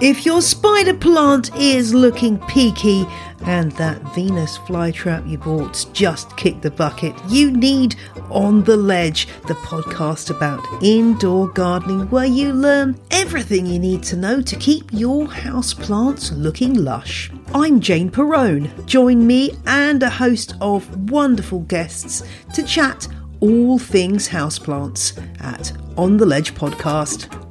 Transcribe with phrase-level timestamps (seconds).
[0.00, 3.06] If your spider plant is looking peaky
[3.46, 7.94] and that Venus flytrap you bought just kicked the bucket, you need
[8.28, 14.16] On the Ledge, the podcast about indoor gardening where you learn everything you need to
[14.16, 17.30] know to keep your house plants looking lush.
[17.54, 18.68] I'm Jane Perrone.
[18.86, 23.06] Join me and a host of wonderful guests to chat
[23.38, 27.43] all things houseplants at On the Ledge podcast.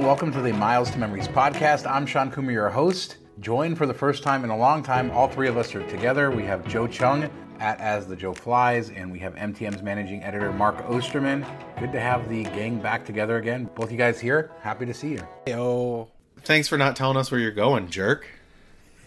[0.00, 1.86] And welcome to the Miles to Memories podcast.
[1.86, 3.18] I'm Sean Coomer, your host.
[3.40, 6.30] Joined for the first time in a long time, all three of us are together.
[6.30, 10.54] We have Joe Chung at As the Joe Flies, and we have MTM's managing editor
[10.54, 11.44] Mark Osterman.
[11.78, 13.68] Good to have the gang back together again.
[13.74, 14.50] Both you guys here.
[14.62, 15.28] Happy to see you.
[15.46, 16.08] Yo.
[16.44, 18.26] Thanks for not telling us where you're going, jerk.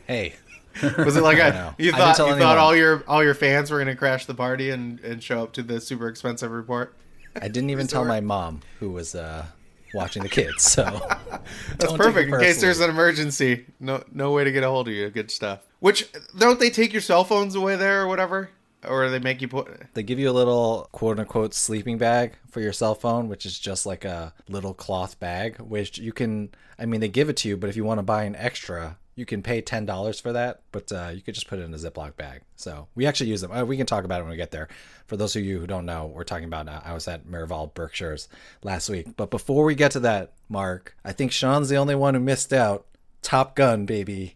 [0.06, 0.36] Hey.
[1.00, 2.40] Was it like I a, you thought you anyone.
[2.40, 5.54] thought all your all your fans were gonna crash the party and, and show up
[5.54, 6.94] to the super expensive report?
[7.36, 9.48] I didn't even tell my mom who was uh,
[9.94, 10.84] watching the kids, so
[11.78, 12.34] That's perfect.
[12.34, 15.10] In case there's an emergency, no no way to get a hold of you.
[15.10, 15.60] Good stuff.
[15.80, 18.50] Which don't they take your cell phones away there or whatever,
[18.88, 19.94] or they make you put?
[19.94, 23.60] they give you a little quote unquote sleeping bag for your cell phone, which is
[23.60, 26.50] just like a little cloth bag, which you can.
[26.80, 28.98] I mean, they give it to you, but if you want to buy an extra,
[29.16, 30.62] you can pay ten dollars for that.
[30.72, 32.42] But uh, you could just put it in a Ziploc bag.
[32.56, 33.52] So we actually use them.
[33.52, 34.68] Uh, we can talk about it when we get there.
[35.08, 36.68] For those of you who don't know, we're talking about.
[36.68, 38.28] Uh, I was at Miraval Berkshire's
[38.64, 39.16] last week.
[39.16, 42.54] But before we get to that, Mark, I think Sean's the only one who missed
[42.54, 42.86] out.
[43.22, 44.36] Top Gun, baby,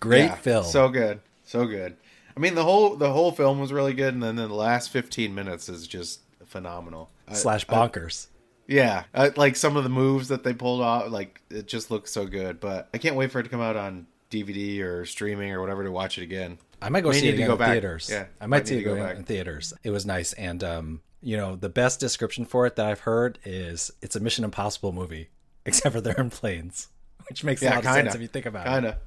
[0.00, 0.64] great Yeah, film.
[0.64, 1.96] So good, so good.
[2.36, 5.34] I mean the whole the whole film was really good, and then the last 15
[5.34, 7.10] minutes is just phenomenal.
[7.28, 8.26] I- slash I- bonkers.
[8.68, 12.10] Yeah, uh, like some of the moves that they pulled off, like it just looks
[12.12, 12.58] so good.
[12.60, 15.84] But I can't wait for it to come out on DVD or streaming or whatever
[15.84, 16.58] to watch it again.
[16.82, 17.72] I might go May see it to go in back.
[17.72, 18.08] theaters.
[18.10, 19.72] Yeah, I might might see it go in theaters.
[19.84, 23.38] It was nice, and um, you know, the best description for it that I've heard
[23.44, 25.28] is it's a Mission Impossible movie,
[25.64, 26.88] except for they're in planes,
[27.28, 28.20] which makes a Yeah, lot of kind sense of.
[28.20, 28.88] if you think about Kind it.
[28.90, 29.02] Kind of.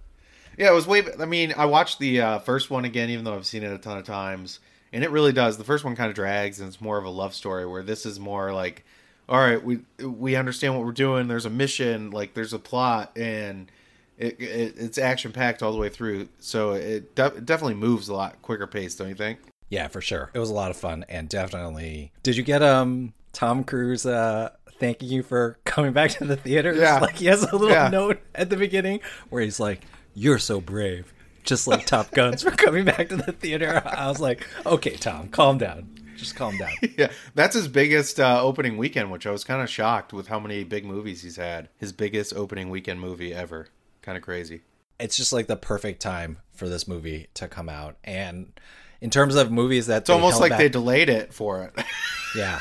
[0.57, 1.03] Yeah, it was way.
[1.19, 3.77] I mean, I watched the uh, first one again, even though I've seen it a
[3.77, 4.59] ton of times,
[4.91, 5.57] and it really does.
[5.57, 7.65] The first one kind of drags, and it's more of a love story.
[7.65, 8.83] Where this is more like,
[9.29, 11.27] all right, we we understand what we're doing.
[11.27, 13.71] There's a mission, like there's a plot, and
[14.17, 16.27] it, it it's action packed all the way through.
[16.39, 19.39] So it, de- it definitely moves a lot quicker pace, don't you think?
[19.69, 20.31] Yeah, for sure.
[20.33, 22.11] It was a lot of fun, and definitely.
[22.23, 26.73] Did you get um Tom Cruise uh thanking you for coming back to the theater?
[26.73, 26.99] Yeah.
[27.01, 27.89] like he has a little Yeah.
[27.89, 29.81] note at the beginning where he's like,
[30.15, 31.13] "You're so brave."
[31.43, 33.81] Just like Top Guns for coming back to the theater.
[33.85, 35.89] I was like, okay, Tom, calm down.
[36.19, 36.71] Just calm down.
[36.97, 40.39] Yeah, that's his biggest uh, opening weekend, which I was kind of shocked with how
[40.39, 41.69] many big movies he's had.
[41.77, 43.67] His biggest opening weekend movie ever.
[44.01, 44.61] Kind of crazy.
[44.99, 47.95] it's just like the perfect time for this movie to come out.
[48.03, 48.51] And
[49.01, 51.85] in terms of movies that It's almost like they delayed it for it.
[52.35, 52.59] yeah.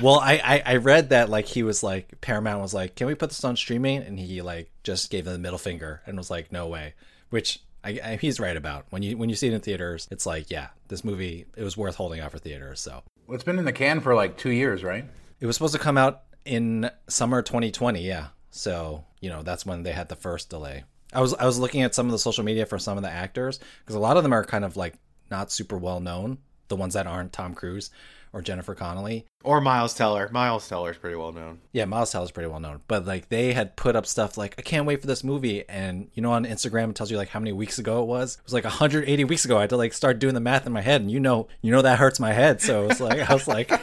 [0.00, 3.16] Well, I, I I read that like he was like Paramount was like, can we
[3.16, 4.02] put this on streaming?
[4.02, 6.94] And he like just gave them the middle finger and was like, no way.
[7.30, 10.26] Which I, I he's right about when you when you see it in theaters, it's
[10.26, 12.80] like yeah, this movie it was worth holding out for theaters.
[12.80, 15.04] So Well, it's been in the can for like two years, right?
[15.40, 19.82] it was supposed to come out in summer 2020 yeah so you know that's when
[19.82, 22.44] they had the first delay i was i was looking at some of the social
[22.44, 24.94] media for some of the actors because a lot of them are kind of like
[25.30, 26.38] not super well known
[26.68, 27.90] the ones that aren't tom cruise
[28.36, 30.28] or jennifer connelly or Miles Teller.
[30.32, 31.60] Miles Teller is pretty well known.
[31.72, 34.54] yeah miles teller is pretty well known but like they had put up stuff like
[34.58, 37.28] i can't wait for this movie and you know on instagram it tells you like
[37.28, 39.76] how many weeks ago it was it was like 180 weeks ago i had to
[39.76, 42.20] like start doing the math in my head and you know you know that hurts
[42.20, 43.70] my head so it's like i was like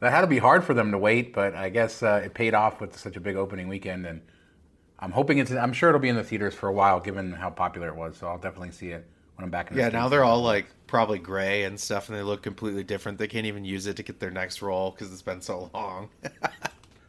[0.00, 2.52] That had to be hard for them to wait, but I guess uh, it paid
[2.52, 4.20] off with such a big opening weekend, and
[4.98, 5.50] I'm hoping it's.
[5.50, 8.18] I'm sure it'll be in the theaters for a while, given how popular it was.
[8.18, 9.76] So I'll definitely see it when I'm back in.
[9.76, 13.18] Yeah, now they're all like probably gray and stuff, and they look completely different.
[13.18, 16.08] They can't even use it to get their next role because it's been so long.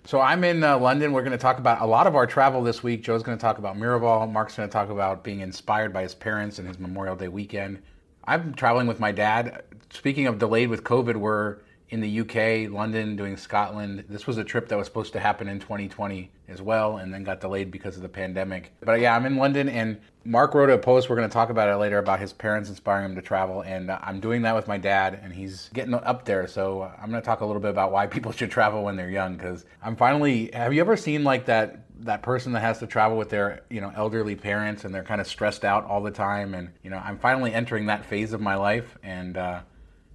[0.08, 1.14] So I'm in uh, London.
[1.14, 3.02] We're going to talk about a lot of our travel this week.
[3.02, 4.32] Joe's going to talk about Miraval.
[4.32, 7.82] Mark's going to talk about being inspired by his parents and his Memorial Day weekend.
[8.26, 9.64] I'm traveling with my dad.
[9.92, 11.58] Speaking of delayed with COVID, we're
[11.90, 14.06] in the UK, London, doing Scotland.
[14.10, 17.24] This was a trip that was supposed to happen in 2020 as well, and then
[17.24, 18.72] got delayed because of the pandemic.
[18.82, 21.10] But yeah, I'm in London, and Mark wrote a post.
[21.10, 23.92] We're going to talk about it later about his parents inspiring him to travel, and
[23.92, 26.48] uh, I'm doing that with my dad, and he's getting up there.
[26.48, 28.96] So uh, I'm going to talk a little bit about why people should travel when
[28.96, 30.50] they're young, because I'm finally.
[30.54, 31.82] Have you ever seen like that?
[32.00, 35.22] that person that has to travel with their you know elderly parents and they're kind
[35.22, 38.42] of stressed out all the time and you know i'm finally entering that phase of
[38.42, 39.62] my life and uh,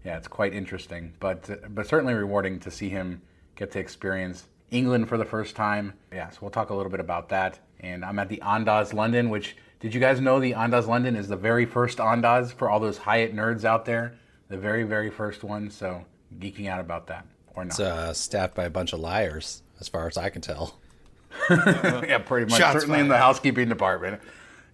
[0.04, 3.20] yeah it's quite interesting but but certainly rewarding to see him
[3.56, 7.00] get to experience england for the first time yeah so we'll talk a little bit
[7.00, 10.86] about that and i'm at the andaz london which Did you guys know the Andaz
[10.86, 14.12] London is the very first Andaz for all those Hyatt nerds out there?
[14.48, 15.70] The very, very first one.
[15.70, 16.04] So
[16.38, 17.24] geeking out about that
[17.56, 17.70] or not?
[17.70, 20.78] It's uh, staffed by a bunch of liars, as far as I can tell.
[21.50, 22.60] yeah, pretty much.
[22.60, 24.20] Shots Certainly in the housekeeping department.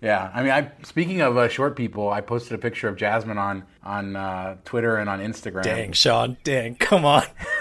[0.02, 3.38] Yeah, I mean, I speaking of uh, short people, I posted a picture of Jasmine
[3.38, 5.62] on on uh, Twitter and on Instagram.
[5.62, 6.37] Dang, Sean.
[6.44, 7.25] Dang, come on.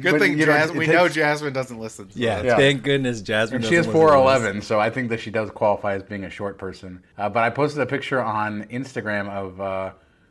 [0.00, 0.76] Good But, thing you know, Jasmine.
[0.76, 2.10] it we takes- know Jasmine doesn't listen.
[2.10, 2.56] so- Yeah, Yeah.
[2.56, 3.56] thank goodness Jasmine.
[3.56, 4.62] And she is doesn't listen to this.
[4.62, 7.02] 4'11, so I think that she does qualify as being a short person.
[7.18, 9.90] Uh, but I posted a picture on Instagram of uh,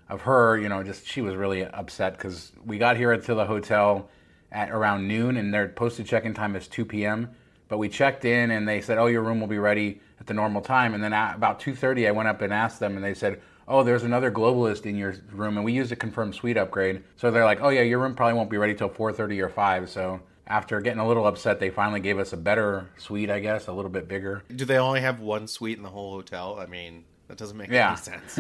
[0.10, 3.46] of her, you know, just she was really upset because we got here to the
[3.46, 4.10] hotel
[4.52, 7.30] at around noon and their posted check-in time is 2 p.m.
[7.70, 10.34] But we checked in and they said, oh, your room will be ready at the
[10.34, 10.94] normal time.
[10.94, 13.84] And then at about 2.30, I went up and asked them and they said, oh,
[13.84, 17.04] there's another globalist in your room and we used a confirmed suite upgrade.
[17.16, 19.88] So they're like, oh, yeah, your room probably won't be ready till 4.30 or 5.
[19.90, 23.68] So after getting a little upset, they finally gave us a better suite, I guess,
[23.68, 24.44] a little bit bigger.
[24.56, 26.58] Do they only have one suite in the whole hotel?
[26.60, 27.90] I mean, that doesn't make Yeah.
[27.90, 28.40] any sense.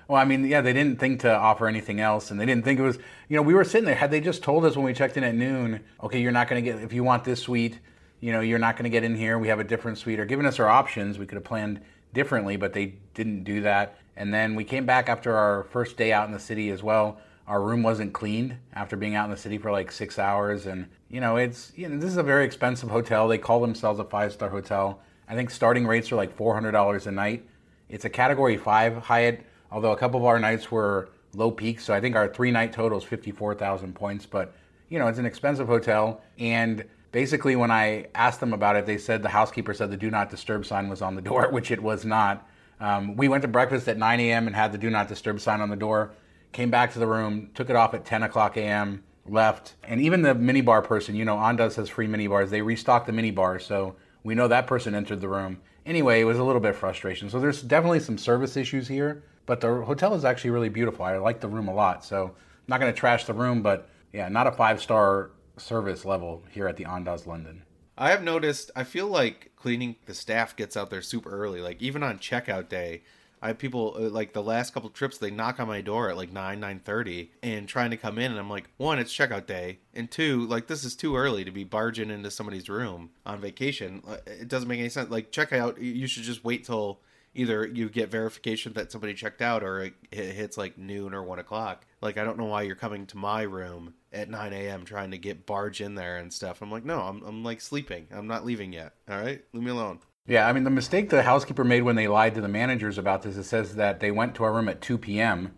[0.08, 2.78] well, I mean, yeah, they didn't think to offer anything else, and they didn't think
[2.78, 2.98] it was.
[3.30, 3.94] You know, we were sitting there.
[3.94, 6.62] Had they just told us when we checked in at noon, okay, you're not going
[6.62, 7.78] to get if you want this suite,
[8.20, 9.38] you know, you're not going to get in here.
[9.38, 11.80] We have a different suite, or given us our options, we could have planned
[12.12, 13.98] differently, but they didn't do that.
[14.16, 17.18] And then we came back after our first day out in the city as well.
[17.46, 20.88] Our room wasn't cleaned after being out in the city for like six hours, and
[21.08, 23.28] you know, it's you know, this is a very expensive hotel.
[23.28, 25.00] They call themselves a five star hotel.
[25.28, 27.46] I think starting rates are like four hundred dollars a night.
[27.88, 31.84] It's a category five Hyatt, although a couple of our nights were low peaks.
[31.84, 34.26] So I think our three night total is 54,000 points.
[34.26, 34.54] But,
[34.88, 36.20] you know, it's an expensive hotel.
[36.38, 40.10] And basically, when I asked them about it, they said the housekeeper said the do
[40.10, 42.48] not disturb sign was on the door, which it was not.
[42.80, 44.46] Um, we went to breakfast at 9 a.m.
[44.46, 46.12] and had the do not disturb sign on the door,
[46.52, 49.74] came back to the room, took it off at 10 o'clock a.m., left.
[49.82, 52.50] And even the minibar person, you know, Andaz has free minibars.
[52.50, 53.60] They restocked the minibar.
[53.60, 55.58] So we know that person entered the room.
[55.84, 57.30] Anyway, it was a little bit frustration.
[57.30, 61.04] So there's definitely some service issues here, but the hotel is actually really beautiful.
[61.04, 62.04] I like the room a lot.
[62.04, 62.32] So I'm
[62.66, 66.68] not going to trash the room, but yeah, not a five star service level here
[66.68, 67.62] at the Andaz London.
[67.98, 68.70] I have noticed.
[68.76, 71.60] I feel like cleaning the staff gets out there super early.
[71.60, 73.02] Like even on checkout day,
[73.40, 76.16] I have people uh, like the last couple trips they knock on my door at
[76.16, 79.46] like nine nine thirty and trying to come in, and I'm like, one, it's checkout
[79.46, 83.40] day, and two, like this is too early to be barging into somebody's room on
[83.40, 84.02] vacation.
[84.26, 85.10] It doesn't make any sense.
[85.10, 87.00] Like checkout, you should just wait till
[87.36, 91.22] either you get verification that somebody checked out or it it hits like noon or
[91.22, 91.86] one o'clock.
[92.00, 94.84] Like I don't know why you're coming to my room at 9 a.m.
[94.84, 96.62] trying to get barge in there and stuff.
[96.62, 98.06] I'm like, no, I'm, I'm like sleeping.
[98.10, 98.94] I'm not leaving yet.
[99.08, 100.00] All right, leave me alone.
[100.26, 103.22] Yeah, I mean, the mistake the housekeeper made when they lied to the managers about
[103.22, 105.54] this, it says that they went to our room at 2 p.m.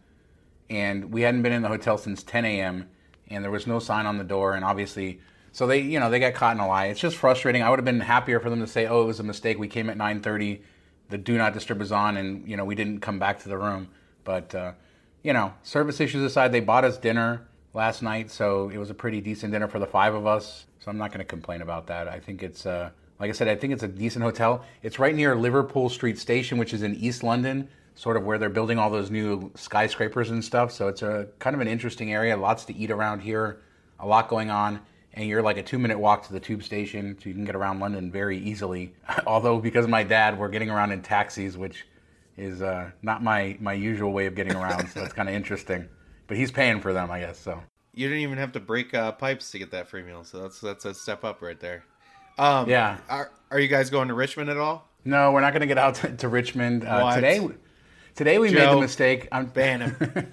[0.69, 2.89] and we hadn't been in the hotel since 10 a.m.
[3.29, 4.55] and there was no sign on the door.
[4.55, 5.21] And obviously,
[5.53, 6.87] so they, you know, they got caught in a lie.
[6.87, 7.63] It's just frustrating.
[7.63, 9.59] I would have been happier for them to say, oh, it was a mistake.
[9.59, 10.61] We came at 9.30.
[11.09, 13.57] The do not disturb is on and, you know, we didn't come back to the
[13.57, 13.89] room.
[14.25, 14.73] But, uh,
[15.23, 18.31] you know, service issues aside, they bought us dinner last night.
[18.31, 20.67] So it was a pretty decent dinner for the five of us.
[20.81, 22.09] So I'm not going to complain about that.
[22.09, 24.65] I think it's, uh, like I said, I think it's a decent hotel.
[24.83, 28.49] It's right near Liverpool Street Station, which is in East London, sort of where they're
[28.49, 30.71] building all those new skyscrapers and stuff.
[30.71, 32.37] So it's a kind of an interesting area.
[32.37, 33.61] Lots to eat around here,
[33.99, 34.81] a lot going on.
[35.19, 37.57] And you're like a two minute walk to the tube station, so you can get
[37.57, 38.95] around London very easily.
[39.27, 41.87] Although, because of my dad, we're getting around in taxis, which
[42.37, 44.89] is uh, not my, my usual way of getting around.
[44.91, 45.89] so it's kind of interesting.
[46.29, 47.37] But he's paying for them, I guess.
[47.37, 47.61] So
[47.95, 50.61] You didn't even have to break uh, pipes to get that free meal, so that's
[50.61, 51.83] that's a step up right there.
[52.39, 52.99] Um, Yeah.
[53.09, 54.87] Are Are you guys going to Richmond at all?
[55.05, 57.45] no, we're not going to get out to, to Richmond uh, today.
[58.15, 59.27] Today we made the mistake.
[59.33, 60.33] I'm ban him.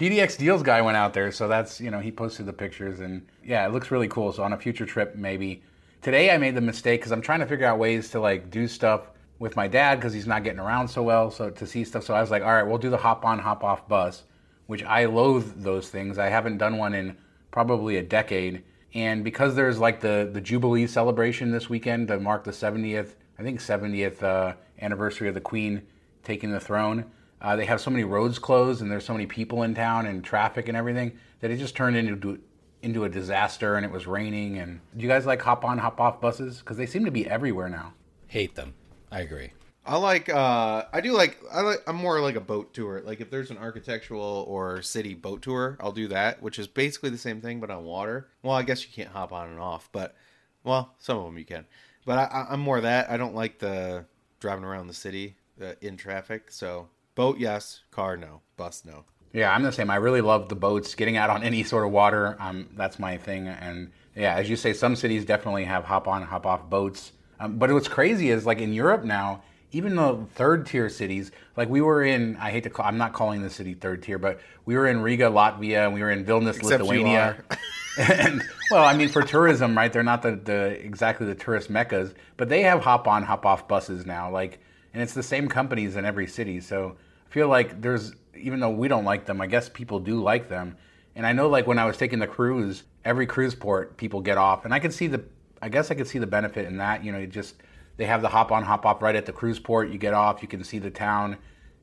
[0.00, 3.20] PDX Deals guy went out there, so that's you know he posted the pictures and
[3.44, 4.32] yeah, it looks really cool.
[4.32, 5.62] So on a future trip, maybe
[6.00, 8.66] today I made the mistake because I'm trying to figure out ways to like do
[8.66, 11.30] stuff with my dad because he's not getting around so well.
[11.30, 13.40] So to see stuff, so I was like, all right, we'll do the hop on
[13.40, 14.22] hop off bus,
[14.68, 16.16] which I loathe those things.
[16.16, 17.14] I haven't done one in
[17.50, 18.62] probably a decade,
[18.94, 23.42] and because there's like the the Jubilee celebration this weekend to mark the 70th, I
[23.42, 25.82] think 70th uh, anniversary of the Queen
[26.24, 27.04] taking the throne.
[27.40, 30.22] Uh, they have so many roads closed and there's so many people in town and
[30.22, 32.38] traffic and everything that it just turned into
[32.82, 36.00] into a disaster and it was raining and do you guys like hop on hop
[36.00, 37.92] off buses because they seem to be everywhere now
[38.30, 38.74] Hate them.
[39.10, 39.50] I agree.
[39.84, 40.28] I like.
[40.28, 41.36] uh I do like.
[41.52, 41.82] I like.
[41.88, 43.02] I'm more like a boat tour.
[43.04, 47.10] Like if there's an architectural or city boat tour, I'll do that, which is basically
[47.10, 48.28] the same thing but on water.
[48.44, 50.14] Well, I guess you can't hop on and off, but
[50.62, 51.66] well, some of them you can.
[52.06, 53.10] But I, I, I'm more that.
[53.10, 54.04] I don't like the
[54.38, 56.52] driving around the city uh, in traffic.
[56.52, 57.80] So boat, yes.
[57.90, 58.40] Car, no.
[58.56, 59.04] Bus, no.
[59.32, 61.92] yeah i'm the same i really love the boats getting out on any sort of
[61.92, 66.06] water um, that's my thing and yeah as you say some cities definitely have hop
[66.06, 70.26] on hop off boats um, but what's crazy is like in europe now even the
[70.34, 73.50] third tier cities, like we were in, I hate to call, I'm not calling the
[73.50, 76.82] city third tier, but we were in Riga, Latvia, and we were in Vilnius, Except
[76.82, 77.42] Lithuania.
[77.98, 79.92] and well, I mean, for tourism, right?
[79.92, 83.68] They're not the, the exactly the tourist meccas, but they have hop on, hop off
[83.68, 84.30] buses now.
[84.30, 84.60] Like,
[84.92, 86.60] and it's the same companies in every city.
[86.60, 86.96] So
[87.28, 90.48] I feel like there's, even though we don't like them, I guess people do like
[90.48, 90.76] them.
[91.14, 94.38] And I know, like when I was taking the cruise, every cruise port people get
[94.38, 95.22] off, and I could see the,
[95.60, 97.04] I guess I could see the benefit in that.
[97.04, 97.56] You know, you just
[97.96, 99.90] they have the hop on, hop off right at the cruise port.
[99.90, 101.36] You get off, you can see the town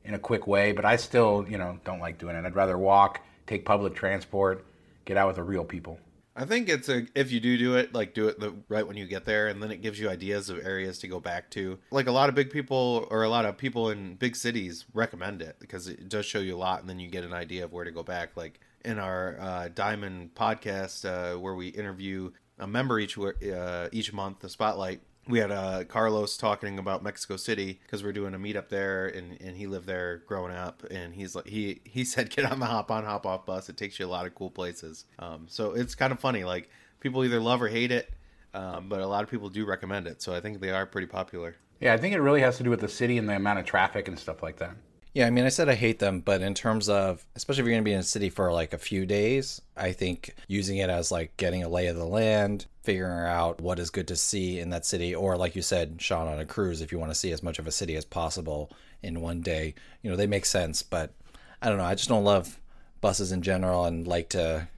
[0.04, 0.72] in a quick way.
[0.72, 2.44] But I still, you know, don't like doing it.
[2.44, 4.64] I'd rather walk, take public transport,
[5.04, 6.00] get out with the real people.
[6.38, 8.96] I think it's a if you do do it, like do it the right when
[8.96, 11.80] you get there, and then it gives you ideas of areas to go back to.
[11.90, 15.42] Like a lot of big people or a lot of people in big cities recommend
[15.42, 17.72] it because it does show you a lot, and then you get an idea of
[17.72, 18.36] where to go back.
[18.36, 22.30] Like in our uh, Diamond podcast, uh, where we interview
[22.60, 27.36] a member each uh, each month, the Spotlight we had uh, Carlos talking about Mexico
[27.36, 31.14] City because we're doing a meetup there, and, and he lived there growing up, and
[31.14, 33.68] he's like he he said get on the hop on hop off bus.
[33.68, 35.04] It takes you a lot of cool places.
[35.18, 36.44] Um, so it's kind of funny.
[36.44, 36.70] Like
[37.00, 38.10] people either love or hate it,
[38.54, 40.22] um, but a lot of people do recommend it.
[40.22, 41.56] So I think they are pretty popular.
[41.80, 43.64] Yeah, I think it really has to do with the city and the amount of
[43.64, 44.74] traffic and stuff like that.
[45.14, 47.74] Yeah, I mean, I said I hate them, but in terms of, especially if you're
[47.74, 50.90] going to be in a city for like a few days, I think using it
[50.90, 54.58] as like getting a lay of the land, figuring out what is good to see
[54.58, 57.14] in that city, or like you said, Sean, on a cruise, if you want to
[57.14, 58.70] see as much of a city as possible
[59.02, 60.80] in one day, you know, they make sense.
[60.82, 61.12] But
[61.60, 62.58] I don't know, I just don't love
[63.02, 64.68] buses in general and like to,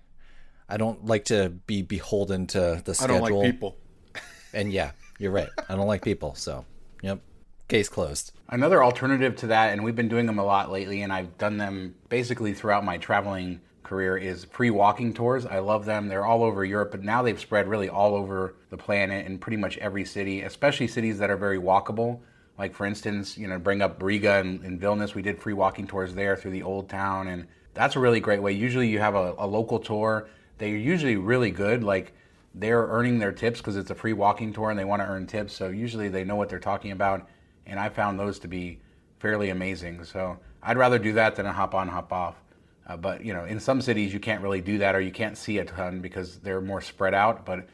[0.69, 3.15] I don't like to be beholden to the schedule.
[3.15, 3.77] I don't like people.
[4.53, 4.91] and yeah,
[5.21, 5.51] you're right.
[5.69, 6.35] I don't like people.
[6.35, 6.65] So,
[7.05, 7.21] yep.
[7.69, 8.33] Case closed.
[8.49, 11.59] Another alternative to that, and we've been doing them a lot lately, and I've done
[11.59, 15.45] them basically throughout my traveling career, is free walking tours.
[15.45, 16.09] I love them.
[16.09, 19.59] They're all over Europe, but now they've spread really all over the planet in pretty
[19.59, 22.21] much every city, especially cities that are very walkable.
[22.59, 25.15] Like, for instance, you know, bring up Riga and, and Vilnius.
[25.15, 28.41] We did free walking tours there through the old town, and that's a really great
[28.41, 28.53] way.
[28.53, 30.29] Usually you have a, a local tour.
[30.57, 31.85] They're usually really good.
[31.85, 32.15] Like,
[32.55, 35.27] they're earning their tips because it's a free walking tour and they want to earn
[35.27, 35.55] tips.
[35.55, 37.29] So usually they know what they're talking about
[37.67, 38.81] and I found those to be
[39.21, 40.05] fairly amazing.
[40.05, 42.37] So I'd rather do that than a hop on, hop off.
[42.91, 45.39] Uh, but you know, in some cities you can't really do that, or you can't
[45.39, 47.47] see a ton because they're more spread out.
[47.47, 47.69] But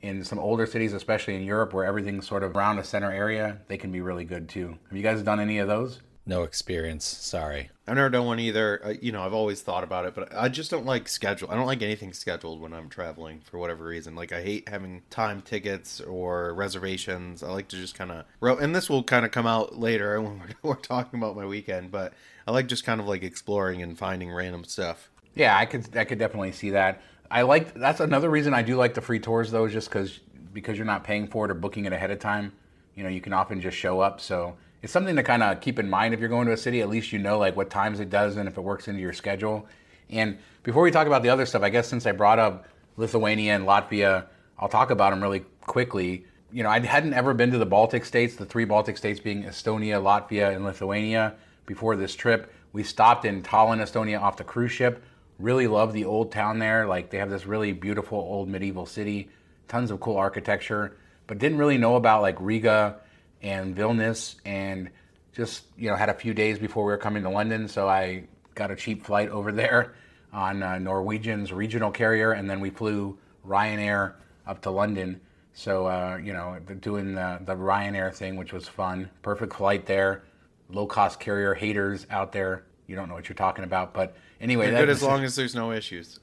[0.00, 3.58] in some older cities, especially in Europe, where everything's sort of around a center area,
[3.66, 4.78] they can be really good too.
[4.88, 6.00] Have you guys done any of those?
[6.26, 7.04] No experience.
[7.04, 7.70] Sorry.
[7.88, 8.80] I've never done one either.
[8.84, 11.50] Uh, you know, I've always thought about it, but I just don't like schedule.
[11.50, 14.14] I don't like anything scheduled when I'm traveling for whatever reason.
[14.14, 17.42] Like I hate having time tickets or reservations.
[17.42, 18.60] I like to just kind of.
[18.60, 21.90] And this will kind of come out later when we're, we're talking about my weekend,
[21.90, 22.12] but
[22.46, 25.10] I like just kind of like exploring and finding random stuff.
[25.34, 25.96] Yeah, I could.
[25.96, 27.02] I could definitely see that.
[27.30, 27.74] I like.
[27.74, 30.20] That's another reason I do like the free tours though, just because
[30.52, 32.52] because you're not paying for it or booking it ahead of time.
[32.94, 34.20] You know, you can often just show up.
[34.20, 36.80] So it's something to kind of keep in mind if you're going to a city.
[36.80, 39.12] At least you know like what times it does and if it works into your
[39.12, 39.66] schedule.
[40.08, 43.54] And before we talk about the other stuff, I guess since I brought up Lithuania
[43.54, 44.26] and Latvia,
[44.58, 46.24] I'll talk about them really quickly.
[46.52, 49.44] You know, I hadn't ever been to the Baltic states, the three Baltic states being
[49.44, 51.34] Estonia, Latvia, and Lithuania
[51.66, 52.52] before this trip.
[52.72, 55.04] We stopped in Tallinn, Estonia off the cruise ship.
[55.38, 56.86] Really love the old town there.
[56.86, 59.30] Like they have this really beautiful old medieval city,
[59.68, 60.96] tons of cool architecture,
[61.26, 62.96] but didn't really know about like Riga
[63.42, 64.90] and Vilnius, and
[65.32, 68.24] just you know had a few days before we were coming to London, so I
[68.54, 69.94] got a cheap flight over there
[70.32, 74.14] on uh, Norwegian's regional carrier, and then we flew Ryanair
[74.46, 75.20] up to London.
[75.52, 79.10] So uh, you know, doing the, the Ryanair thing, which was fun.
[79.22, 80.22] Perfect flight there.
[80.68, 83.94] Low cost carrier haters out there, you don't know what you're talking about.
[83.94, 86.20] But anyway, good as long as there's no issues.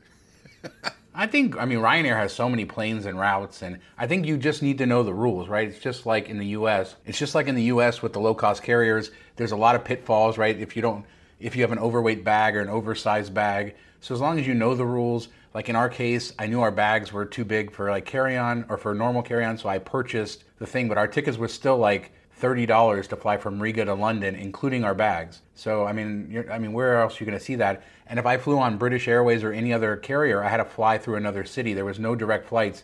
[1.20, 4.38] I think I mean Ryanair has so many planes and routes, and I think you
[4.38, 5.68] just need to know the rules, right?
[5.68, 6.96] It's just like in the U.S.
[7.08, 8.04] It's just like in the U.S.
[8.04, 9.10] with the low cost carriers.
[9.36, 10.56] There's a lot of pitfalls, right?
[10.56, 11.04] If you don't,
[11.40, 14.54] if you have an overweight bag or an oversized bag, so as long as you
[14.54, 17.90] know the rules, like in our case, I knew our bags were too big for
[17.90, 21.08] like carry on or for normal carry on, so I purchased the thing, but our
[21.08, 25.42] tickets were still like $30 to fly from Riga to London, including our bags.
[25.56, 27.84] So, I mean, I mean, where else are you going to see that?
[28.06, 30.98] And if I flew on British Airways or any other carrier, I had to fly
[30.98, 31.74] through another city.
[31.74, 32.84] There was no direct flights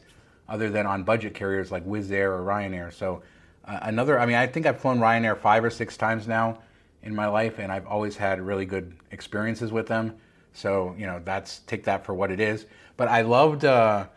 [0.50, 2.92] other than on budget carriers like Wizz Air or Ryanair.
[2.92, 3.22] So,
[3.66, 6.60] uh, another, I mean, I think I've flown Ryanair five or six times now
[7.04, 10.16] in my life, and I've always had really good experiences with them.
[10.54, 12.66] So, you know, that's take that for what it is.
[12.98, 14.08] But I loved uh,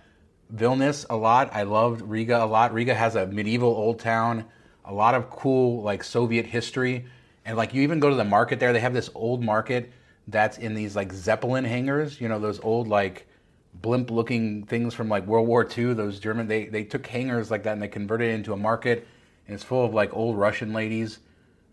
[0.55, 1.51] Vilnius a lot.
[1.53, 2.73] I loved Riga a lot.
[2.73, 4.45] Riga has a medieval old town
[4.87, 7.07] a lot of cool like Soviet history.
[7.45, 9.93] And like you even go to the market there, they have this old market
[10.29, 13.29] that's in these like Zeppelin hangars, you know, those old like
[13.75, 17.63] blimp looking things from like World War II, those German they, they took hangars like
[17.65, 19.07] that and they converted it into a market
[19.47, 21.21] and it's full of like old Russian ladies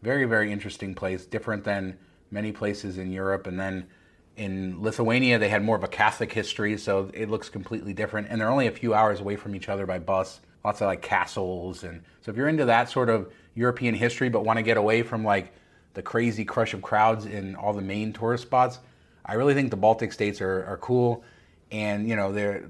[0.03, 1.97] very very interesting place, different than
[2.29, 3.47] many places in Europe.
[3.47, 3.87] And then
[4.35, 8.27] in Lithuania, they had more of a Catholic history, so it looks completely different.
[8.29, 10.41] And they're only a few hours away from each other by bus.
[10.63, 14.45] Lots of like castles, and so if you're into that sort of European history, but
[14.45, 15.53] want to get away from like
[15.93, 18.79] the crazy crush of crowds in all the main tourist spots,
[19.25, 21.23] I really think the Baltic states are, are cool.
[21.71, 22.69] And you know they're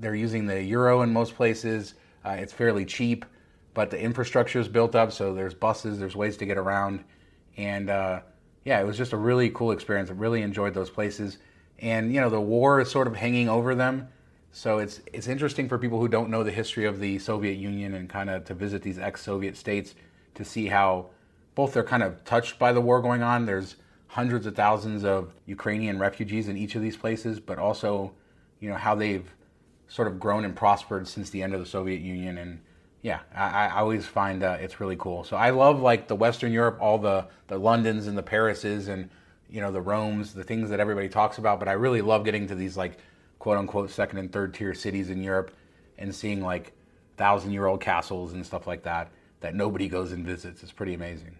[0.00, 1.94] they're using the euro in most places.
[2.24, 3.24] Uh, it's fairly cheap,
[3.74, 7.04] but the infrastructure is built up, so there's buses, there's ways to get around,
[7.56, 8.20] and uh,
[8.64, 10.10] yeah, it was just a really cool experience.
[10.10, 11.38] I really enjoyed those places,
[11.78, 14.08] and you know the war is sort of hanging over them,
[14.52, 17.94] so it's it's interesting for people who don't know the history of the Soviet Union
[17.94, 19.94] and kind of to visit these ex-Soviet states
[20.34, 21.06] to see how
[21.54, 23.46] both they're kind of touched by the war going on.
[23.46, 23.76] There's
[24.08, 28.12] hundreds of thousands of Ukrainian refugees in each of these places, but also
[28.60, 29.34] you know how they've
[29.88, 32.60] sort of grown and prospered since the end of the Soviet Union and
[33.02, 35.24] yeah, I, I always find uh, it's really cool.
[35.24, 39.10] So I love like the Western Europe, all the the Londons and the Parises and
[39.50, 41.58] you know the Romes, the things that everybody talks about.
[41.58, 42.98] But I really love getting to these like
[43.42, 45.50] quote unquote second and third tier cities in Europe
[45.98, 46.72] and seeing like
[47.16, 50.62] thousand year old castles and stuff like that that nobody goes and visits.
[50.62, 51.34] It's pretty amazing.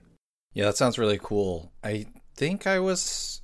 [0.52, 1.70] Yeah, that sounds really cool.
[1.84, 3.40] I think I was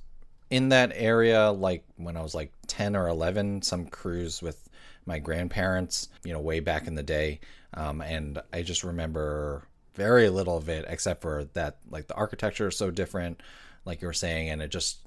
[0.49, 4.67] in that area like when I was like 10 or 11, some cruise with
[5.05, 7.39] my grandparents, you know, way back in the day.
[7.75, 9.63] Um, and I just remember
[9.95, 13.41] very little of it except for that like the architecture is so different,
[13.85, 14.97] like you were saying, and it just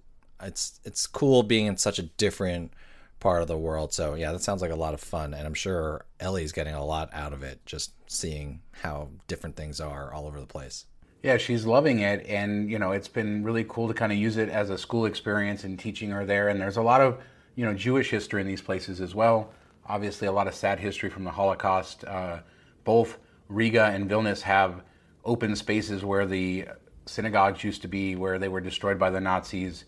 [0.40, 2.72] it's it's cool being in such a different
[3.22, 3.94] part of the world.
[3.94, 6.84] So yeah, that sounds like a lot of fun, and I'm sure Ellie's getting a
[6.84, 10.86] lot out of it just seeing how different things are all over the place.
[11.22, 14.36] Yeah, she's loving it, and you know it's been really cool to kind of use
[14.36, 16.48] it as a school experience and teaching her there.
[16.48, 17.20] And there's a lot of
[17.54, 19.52] you know Jewish history in these places as well.
[19.86, 22.04] Obviously, a lot of sad history from the Holocaust.
[22.04, 22.40] Uh,
[22.82, 24.82] both Riga and Vilnius have
[25.24, 26.66] open spaces where the
[27.06, 29.84] synagogues used to be, where they were destroyed by the Nazis.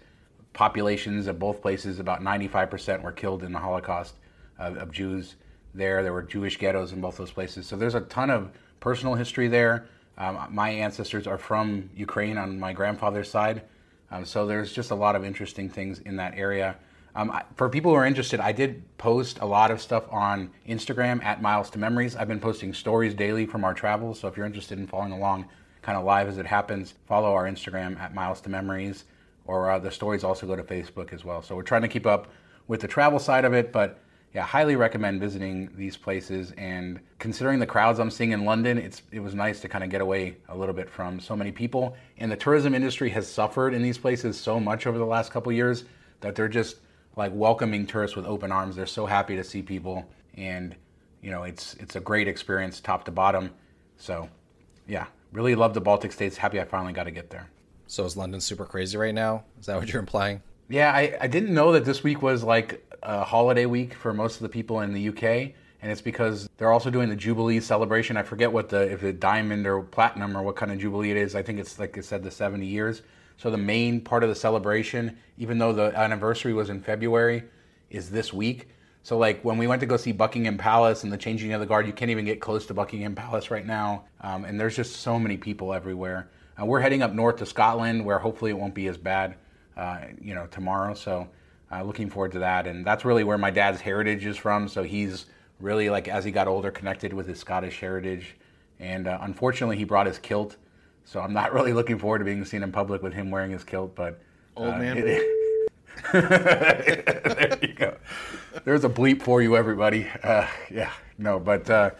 [0.54, 4.14] Populations of both places, about 95% were killed in the Holocaust
[4.58, 5.36] of, of Jews
[5.74, 6.02] there.
[6.02, 7.66] There were Jewish ghettos in both those places.
[7.66, 9.86] So there's a ton of personal history there.
[10.16, 13.62] Um, my ancestors are from Ukraine on my grandfather's side.
[14.10, 16.76] Um, so there's just a lot of interesting things in that area.
[17.16, 21.22] Um, for people who are interested, I did post a lot of stuff on Instagram
[21.24, 22.16] at Miles to Memories.
[22.16, 24.20] I've been posting stories daily from our travels.
[24.20, 25.46] So if you're interested in following along
[25.82, 29.04] kind of live as it happens, follow our Instagram at Miles to Memories.
[29.46, 31.42] Or uh, the stories also go to Facebook as well.
[31.42, 32.28] So we're trying to keep up
[32.66, 33.72] with the travel side of it.
[33.72, 34.00] But
[34.34, 36.52] yeah, highly recommend visiting these places.
[36.58, 39.90] And considering the crowds I'm seeing in London, it's it was nice to kind of
[39.90, 41.96] get away a little bit from so many people.
[42.18, 45.52] And the tourism industry has suffered in these places so much over the last couple
[45.52, 45.84] years
[46.20, 46.78] that they're just
[47.16, 48.74] like welcoming tourists with open arms.
[48.74, 50.04] They're so happy to see people,
[50.36, 50.74] and
[51.22, 53.50] you know it's it's a great experience top to bottom.
[53.98, 54.28] So,
[54.88, 56.36] yeah, really love the Baltic states.
[56.36, 57.48] Happy I finally got to get there.
[57.86, 59.44] So is London super crazy right now?
[59.60, 60.42] Is that what you're implying?
[60.68, 64.36] Yeah, I, I didn't know that this week was like a holiday week for most
[64.36, 68.16] of the people in the UK, and it's because they're also doing the Jubilee celebration.
[68.16, 71.16] I forget what the if it's diamond or platinum or what kind of Jubilee it
[71.16, 71.34] is.
[71.34, 73.02] I think it's like I said the 70 years.
[73.36, 77.42] So the main part of the celebration, even though the anniversary was in February,
[77.90, 78.68] is this week.
[79.02, 81.66] So like when we went to go see Buckingham Palace and the changing of the
[81.66, 84.04] guard, you can't even get close to Buckingham Palace right now.
[84.22, 86.30] Um, and there's just so many people everywhere.
[86.60, 89.36] Uh, we're heading up north to Scotland, where hopefully it won't be as bad,
[89.76, 90.94] uh, you know, tomorrow.
[90.94, 91.28] So
[91.72, 92.66] uh, looking forward to that.
[92.66, 94.68] And that's really where my dad's heritage is from.
[94.68, 95.26] So he's
[95.60, 98.36] really like as he got older, connected with his Scottish heritage.
[98.80, 100.56] And uh, unfortunately, he brought his kilt
[101.04, 103.64] so I'm not really looking forward to being seen in public with him wearing his
[103.64, 103.94] kilt.
[103.94, 104.20] But
[104.56, 104.98] old uh, man.
[104.98, 105.70] It,
[106.12, 107.96] there you go.
[108.64, 110.08] There's a bleep for you, everybody.
[110.22, 111.90] Uh, yeah, no, but uh,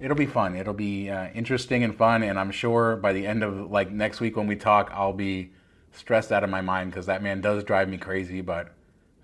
[0.00, 0.56] it'll be fun.
[0.56, 4.20] It'll be uh, interesting and fun, and I'm sure by the end of like next
[4.20, 5.50] week when we talk, I'll be
[5.92, 8.40] stressed out of my mind because that man does drive me crazy.
[8.40, 8.72] But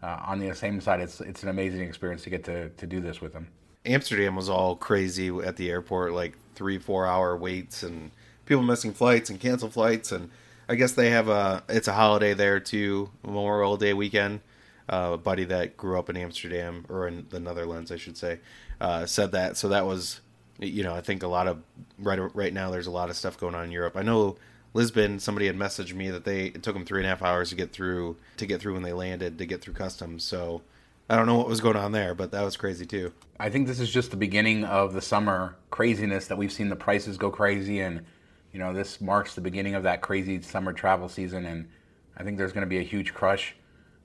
[0.03, 3.01] uh, on the same side, it's it's an amazing experience to get to to do
[3.01, 3.49] this with him.
[3.87, 8.11] Amsterdam was all crazy at the airport, like three, four hour waits and
[8.45, 10.31] people missing flights and cancel flights, and
[10.69, 14.41] I guess they have a it's a holiday there too, Memorial Day weekend.
[14.89, 18.41] Uh, a buddy that grew up in Amsterdam or in the Netherlands, I should say,
[18.81, 19.57] uh, said that.
[19.57, 20.21] So that was,
[20.61, 21.63] you know, I think a lot of
[21.99, 23.97] right right now there's a lot of stuff going on in Europe.
[23.97, 24.37] I know
[24.75, 25.19] Lisbon.
[25.19, 27.57] Somebody had messaged me that they it took them three and a half hours to
[27.57, 30.23] get through to get through when they landed to get through customs.
[30.25, 30.63] So
[31.09, 33.13] I don't know what was going on there, but that was crazy too.
[33.39, 36.77] I think this is just the beginning of the summer craziness that we've seen the
[36.77, 38.05] prices go crazy and
[38.53, 41.69] you know, this marks the beginning of that crazy summer travel season, and
[42.17, 43.55] I think there's going to be a huge crush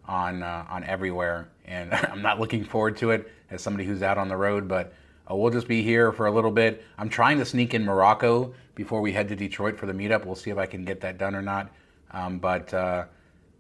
[0.08, 1.50] on uh, on everywhere.
[1.66, 4.94] And I'm not looking forward to it as somebody who's out on the road, but
[5.30, 6.84] Uh, we'll just be here for a little bit.
[6.98, 10.26] I'm trying to sneak in Morocco before we head to Detroit for the meetup.
[10.26, 11.72] We'll see if I can get that done or not.
[12.12, 13.06] Um, but uh,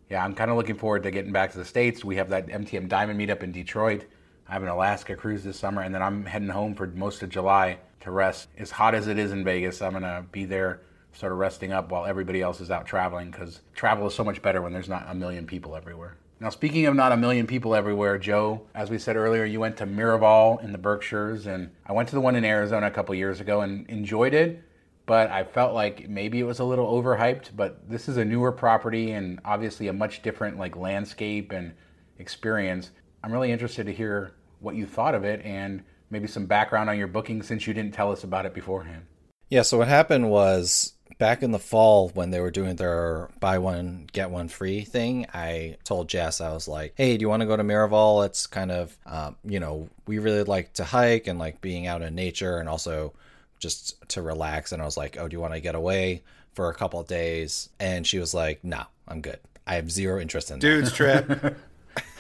[0.10, 2.06] yeah, I'm kind of looking forward to getting back to the States.
[2.06, 4.06] We have that MTM Diamond meetup in Detroit.
[4.48, 7.30] I have an Alaska cruise this summer, and then I'm heading home for most of
[7.30, 8.48] July to rest.
[8.58, 10.82] As hot as it is in Vegas, I'm going to be there
[11.14, 14.42] sort of resting up while everybody else is out traveling because travel is so much
[14.42, 16.16] better when there's not a million people everywhere.
[16.40, 19.78] Now, speaking of not a million people everywhere, Joe, as we said earlier, you went
[19.78, 23.16] to Miraval in the Berkshires, and I went to the one in Arizona a couple
[23.16, 24.62] years ago and enjoyed it,
[25.06, 27.56] but I felt like maybe it was a little overhyped.
[27.56, 31.74] But this is a newer property and obviously a much different like landscape and
[32.20, 32.92] experience.
[33.24, 36.98] I'm really interested to hear what you thought of it and maybe some background on
[36.98, 39.06] your booking since you didn't tell us about it beforehand.
[39.50, 43.58] Yeah, so what happened was back in the fall when they were doing their buy
[43.58, 47.42] one get one free thing i told jess i was like hey do you want
[47.42, 48.26] to go to miraval?
[48.26, 52.02] It's kind of um, you know we really like to hike and like being out
[52.02, 53.14] in nature and also
[53.60, 54.72] just to relax.
[54.72, 57.08] And i was like oh do you want to get away for a couple of
[57.08, 57.70] days?
[57.80, 59.40] And she was like no i'm good.
[59.68, 61.56] I have zero interest in dude's trip.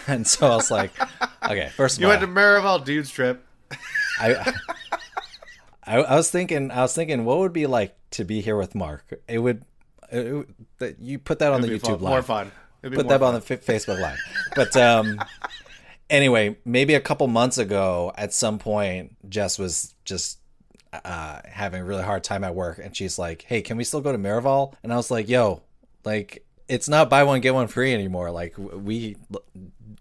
[0.07, 0.91] And so i was like
[1.43, 3.43] okay first of you all went to Miraval dude's trip.
[4.19, 4.97] I, I
[5.87, 9.21] I was thinking I was thinking what would be like to be here with Mark.
[9.27, 9.63] It would,
[10.11, 10.47] it,
[10.99, 12.11] you put that on It'd the be YouTube fun- live.
[12.11, 14.19] more fun It'd be Put that on the F- Facebook live.
[14.55, 15.19] But um,
[16.09, 20.37] anyway, maybe a couple months ago, at some point, Jess was just
[20.93, 24.01] uh, having a really hard time at work, and she's like, "Hey, can we still
[24.01, 25.61] go to Miraval?" And I was like, "Yo,
[26.03, 28.31] like." It's not buy one get one free anymore.
[28.31, 29.17] Like we,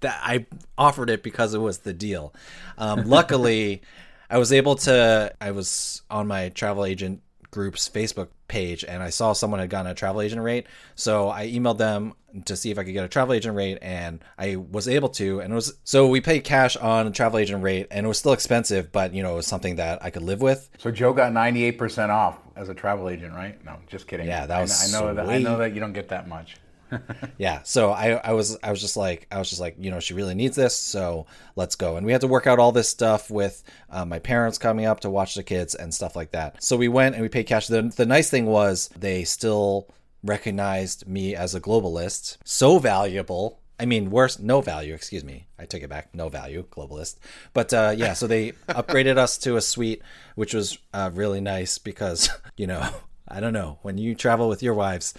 [0.01, 0.47] that I
[0.79, 2.33] offered it because it was the deal.
[2.79, 3.83] Um, luckily,
[4.35, 5.33] I was able to.
[5.40, 9.88] I was on my travel agent group's Facebook page and I saw someone had gotten
[9.88, 10.66] a travel agent rate.
[10.97, 12.14] So I emailed them
[12.47, 15.38] to see if I could get a travel agent rate and I was able to
[15.38, 18.18] and it was so we paid cash on a travel agent rate and it was
[18.18, 20.68] still expensive, but you know, it was something that I could live with.
[20.79, 23.64] So Joe got 98% off as a travel agent, right?
[23.64, 24.27] No, just kidding.
[24.27, 26.27] Yeah, that was I know, I know that I know that you don't get that
[26.27, 26.57] much.
[27.38, 27.62] Yeah.
[27.64, 30.14] So I, I was I was just like I was just like, you know, she
[30.14, 31.97] really needs this, so let's go.
[31.97, 35.01] And we had to work out all this stuff with uh, my parents coming up
[35.01, 36.62] to watch the kids and stuff like that.
[36.62, 37.66] So we went and we paid cash.
[37.66, 39.88] The the nice thing was they still
[40.23, 42.38] recognized me as a globalist.
[42.44, 43.61] So valuable.
[43.79, 45.49] I mean, worse, no value, excuse me.
[45.59, 46.14] I took it back.
[46.14, 47.16] No value, globalist.
[47.53, 50.03] But uh, yeah, so they upgraded us to a suite,
[50.37, 52.88] which was uh, really nice because, you know,
[53.27, 55.14] I don't know, when you travel with your wives,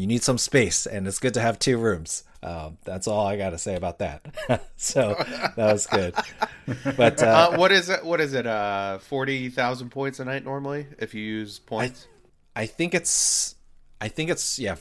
[0.00, 2.24] you need some space and it's good to have two rooms.
[2.42, 4.24] Um, that's all I got to say about that.
[4.76, 6.14] so that was good.
[6.96, 8.04] But uh, Uh, what is it?
[8.04, 8.46] What is it?
[8.46, 12.06] Uh, forty thousand points a night normally if you use points.
[12.56, 13.56] I think it's
[14.00, 14.76] I think it's yeah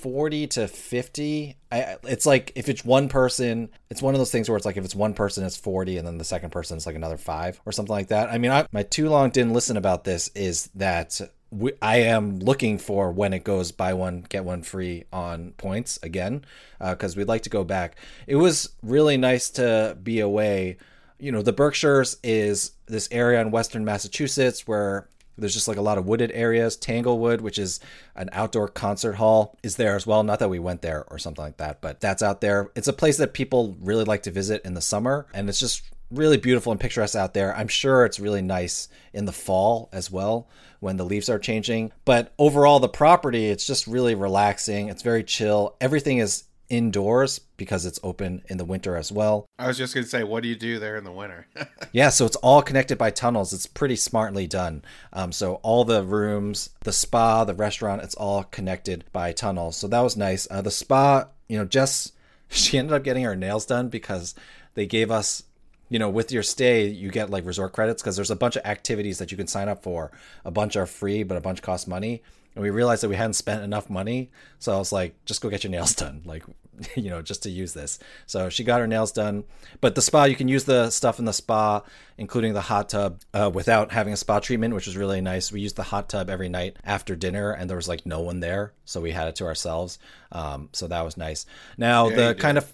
[0.00, 4.48] 40 to 50 I it's like if it's one person it's one of those things
[4.48, 6.86] where it's like if it's one person it's 40 and then the second person is
[6.86, 9.76] like another 5 or something like that I mean I, my too long didn't listen
[9.76, 14.44] about this is that we, I am looking for when it goes buy one get
[14.44, 16.44] one free on points again
[16.80, 20.76] uh, because we'd like to go back it was really nice to be away
[21.18, 25.08] you know the Berkshires is this area in western Massachusetts where
[25.40, 26.76] there's just like a lot of wooded areas.
[26.76, 27.80] Tanglewood, which is
[28.14, 30.22] an outdoor concert hall, is there as well.
[30.22, 32.70] Not that we went there or something like that, but that's out there.
[32.76, 35.82] It's a place that people really like to visit in the summer, and it's just
[36.10, 37.56] really beautiful and picturesque out there.
[37.56, 40.48] I'm sure it's really nice in the fall as well
[40.80, 41.92] when the leaves are changing.
[42.04, 44.88] But overall, the property, it's just really relaxing.
[44.88, 45.76] It's very chill.
[45.80, 49.44] Everything is indoors because it's open in the winter as well.
[49.58, 51.46] I was just gonna say, what do you do there in the winter?
[51.92, 53.52] Yeah, so it's all connected by tunnels.
[53.52, 54.82] It's pretty smartly done.
[55.12, 59.76] Um, so all the rooms, the spa, the restaurant, it's all connected by tunnels.
[59.76, 60.46] So that was nice.
[60.48, 62.12] Uh, the spa, you know, Jess,
[62.48, 64.36] she ended up getting her nails done because
[64.74, 65.42] they gave us,
[65.90, 68.64] you know, with your stay, you get like resort credits because there's a bunch of
[68.64, 70.10] activities that you can sign up for.
[70.44, 72.22] A bunch are free, but a bunch cost money.
[72.54, 74.30] And we realized that we hadn't spent enough money.
[74.58, 76.22] So I was like, just go get your nails done.
[76.24, 76.44] Like,
[76.94, 77.98] you know, just to use this.
[78.26, 79.44] So she got her nails done.
[79.80, 81.82] But the spa, you can use the stuff in the spa,
[82.16, 85.50] including the hot tub, uh, without having a spa treatment, which was really nice.
[85.50, 88.38] We used the hot tub every night after dinner, and there was like no one
[88.40, 88.74] there.
[88.84, 89.98] So we had it to ourselves.
[90.30, 91.46] Um, so that was nice.
[91.76, 92.72] Now, Yeah, the kind of.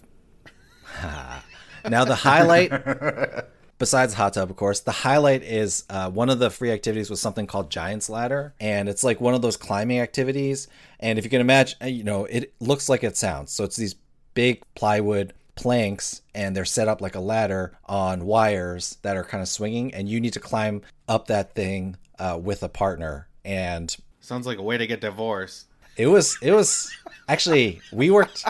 [1.89, 2.71] now, the highlight
[3.77, 7.21] besides hot tub, of course, the highlight is uh, one of the free activities was
[7.21, 10.67] something called Giant's Ladder, and it's like one of those climbing activities.
[10.99, 13.51] And if you can imagine, uh, you know, it looks like it sounds.
[13.51, 13.95] So it's these
[14.33, 19.41] big plywood planks, and they're set up like a ladder on wires that are kind
[19.41, 23.27] of swinging, and you need to climb up that thing uh, with a partner.
[23.45, 25.67] And Sounds like a way to get divorced.
[25.95, 26.91] it was, it was
[27.29, 28.43] actually we worked.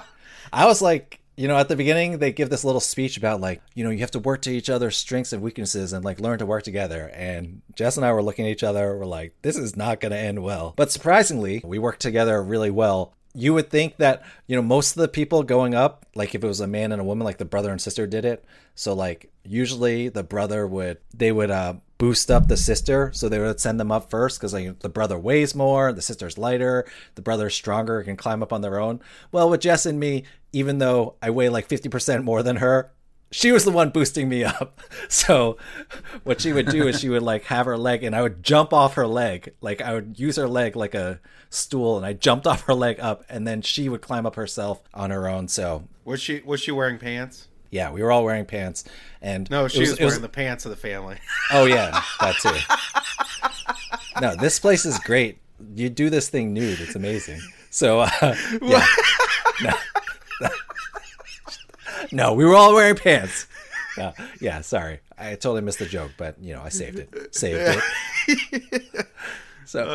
[0.52, 3.62] I was like, you know, at the beginning, they give this little speech about like,
[3.76, 6.40] you know, you have to work to each other's strengths and weaknesses and like learn
[6.40, 7.12] to work together.
[7.14, 10.12] And Jess and I were looking at each other, we're like, this is not going
[10.12, 10.74] to end well.
[10.76, 13.14] But surprisingly, we worked together really well.
[13.36, 16.48] You would think that, you know, most of the people going up, like if it
[16.48, 18.44] was a man and a woman, like the brother and sister did it.
[18.74, 23.40] So, like, usually the brother would, they would, uh, boost up the sister so they
[23.40, 27.22] would send them up first because like the brother weighs more the sister's lighter the
[27.22, 29.00] brother's stronger can climb up on their own.
[29.32, 32.92] Well with jess and me even though i weigh like 50% more than her
[33.30, 34.80] she was the one boosting me up.
[35.10, 35.58] So
[36.24, 38.74] what she would do is she would like have her leg and i would jump
[38.74, 39.54] off her leg.
[39.62, 43.00] Like i would use her leg like a stool and i jumped off her leg
[43.00, 45.88] up and then she would climb up herself on her own so.
[46.04, 47.47] Was she was she wearing pants?
[47.72, 48.84] Yeah we were all wearing pants
[49.22, 51.18] and No, she was, it wearing the pants of the family.
[51.52, 54.22] Oh yeah, that too.
[54.22, 55.40] No, this place is great.
[55.76, 57.40] You do this thing nude; it's amazing.
[57.70, 58.10] So uh,
[58.62, 58.86] yeah,
[59.62, 59.72] no.
[62.12, 63.48] no, we were all wearing pants.
[63.98, 67.36] No, yeah, sorry, I totally missed the joke, but you know, I saved it.
[67.36, 67.82] Saved
[68.28, 69.08] it.
[69.68, 69.86] So,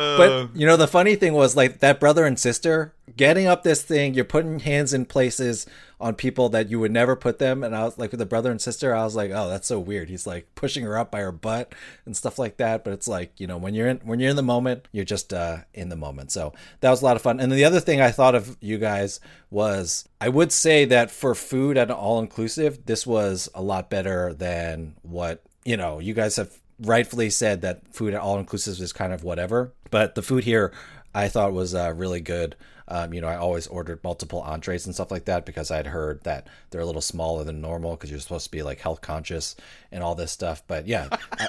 [0.51, 3.81] but you know, the funny thing was like that brother and sister getting up this
[3.81, 4.13] thing.
[4.13, 5.65] You're putting hands in places
[6.03, 7.63] on people that you would never put them.
[7.63, 9.79] And I was like, with the brother and sister, I was like, oh, that's so
[9.79, 10.09] weird.
[10.09, 11.73] He's like pushing her up by her butt
[12.05, 12.83] and stuff like that.
[12.83, 15.33] But it's like, you know, when you're in when you're in the moment, you're just
[15.33, 16.31] uh, in the moment.
[16.31, 17.39] So that was a lot of fun.
[17.39, 21.09] And then the other thing I thought of you guys was I would say that
[21.09, 26.13] for food at all inclusive, this was a lot better than what you know you
[26.13, 30.21] guys have rightfully said that food at all inclusive is kind of whatever, but the
[30.21, 30.73] food here
[31.15, 32.57] I thought was uh, really good.
[32.87, 36.23] Um, you know, I always ordered multiple entrees and stuff like that because I'd heard
[36.23, 39.55] that they're a little smaller than normal because you're supposed to be like health conscious
[39.91, 40.63] and all this stuff.
[40.67, 41.47] But yeah, I,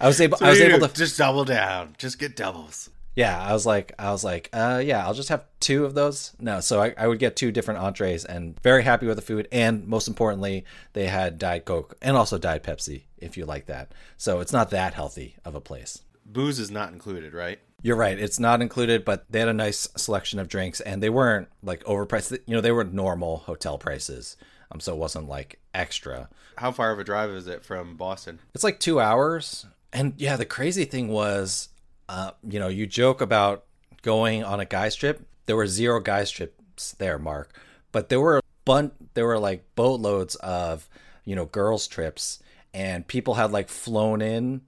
[0.00, 0.38] I was able.
[0.42, 1.94] I was able to just double down.
[1.98, 2.90] Just get doubles.
[3.16, 6.32] yeah, I was like, I was like, uh, yeah, I'll just have two of those.
[6.40, 9.46] No, so I, I would get two different entrees and very happy with the food.
[9.52, 13.92] And most importantly, they had Diet Coke and also Diet Pepsi if you like that.
[14.16, 16.02] So it's not that healthy of a place.
[16.26, 17.58] Booze is not included, right?
[17.84, 18.18] You're right.
[18.18, 21.84] It's not included, but they had a nice selection of drinks and they weren't like
[21.84, 22.32] overpriced.
[22.46, 24.38] You know, they were normal hotel prices.
[24.72, 26.30] Um, so it wasn't like extra.
[26.56, 28.40] How far of a drive is it from Boston?
[28.54, 29.66] It's like two hours.
[29.92, 31.68] And yeah, the crazy thing was,
[32.08, 33.64] uh, you know, you joke about
[34.00, 35.20] going on a guys trip.
[35.44, 37.54] There were zero guys trips there, Mark,
[37.92, 38.94] but there were a bunch.
[39.12, 40.88] There were like boatloads of,
[41.26, 42.42] you know, girls trips,
[42.72, 44.62] and people had like flown in.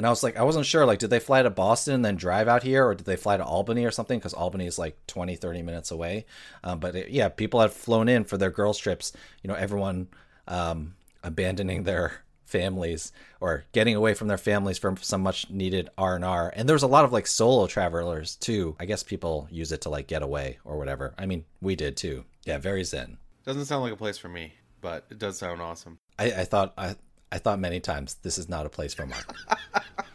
[0.00, 0.86] And I was like, I wasn't sure.
[0.86, 3.36] Like, did they fly to Boston and then drive out here, or did they fly
[3.36, 4.18] to Albany or something?
[4.18, 6.24] Because Albany is like 20, 30 minutes away.
[6.64, 9.12] Um, but it, yeah, people had flown in for their girls' trips.
[9.42, 10.08] You know, everyone
[10.48, 16.50] um, abandoning their families or getting away from their families for some much needed R&R.
[16.56, 18.76] And there's a lot of like solo travelers too.
[18.80, 21.12] I guess people use it to like get away or whatever.
[21.18, 22.24] I mean, we did too.
[22.46, 23.18] Yeah, very zen.
[23.44, 25.98] Doesn't sound like a place for me, but it does sound awesome.
[26.18, 26.96] I, I thought I
[27.32, 29.34] I thought many times this is not a place for Mark.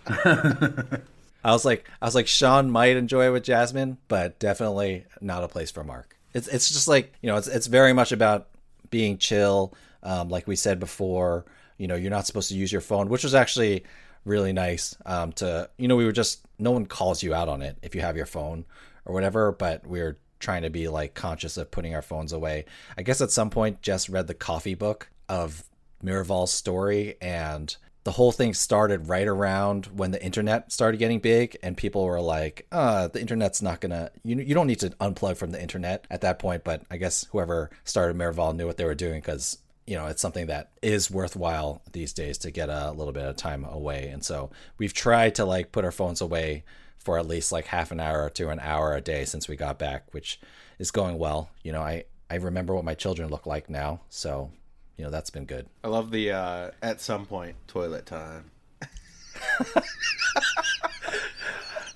[1.43, 5.43] I was like I was like Sean might enjoy it with Jasmine, but definitely not
[5.43, 6.17] a place for Mark.
[6.34, 8.47] It's it's just like you know it's it's very much about
[8.89, 9.73] being chill.
[10.04, 11.45] Um, like we said before,
[11.78, 13.84] you know you're not supposed to use your phone, which was actually
[14.25, 14.97] really nice.
[15.06, 17.95] Um, to you know we were just no one calls you out on it if
[17.95, 18.65] you have your phone
[19.06, 22.65] or whatever, but we are trying to be like conscious of putting our phones away.
[22.97, 25.63] I guess at some point Jess read the coffee book of
[26.03, 31.58] Miraval's story and the whole thing started right around when the internet started getting big
[31.63, 35.36] and people were like uh the internet's not gonna you, you don't need to unplug
[35.36, 38.86] from the internet at that point but i guess whoever started miraval knew what they
[38.86, 42.91] were doing because you know it's something that is worthwhile these days to get a
[42.91, 46.63] little bit of time away and so we've tried to like put our phones away
[46.99, 49.79] for at least like half an hour to an hour a day since we got
[49.79, 50.39] back which
[50.77, 54.51] is going well you know i i remember what my children look like now so
[54.97, 58.51] you know that's been good I love the uh, at some point toilet time.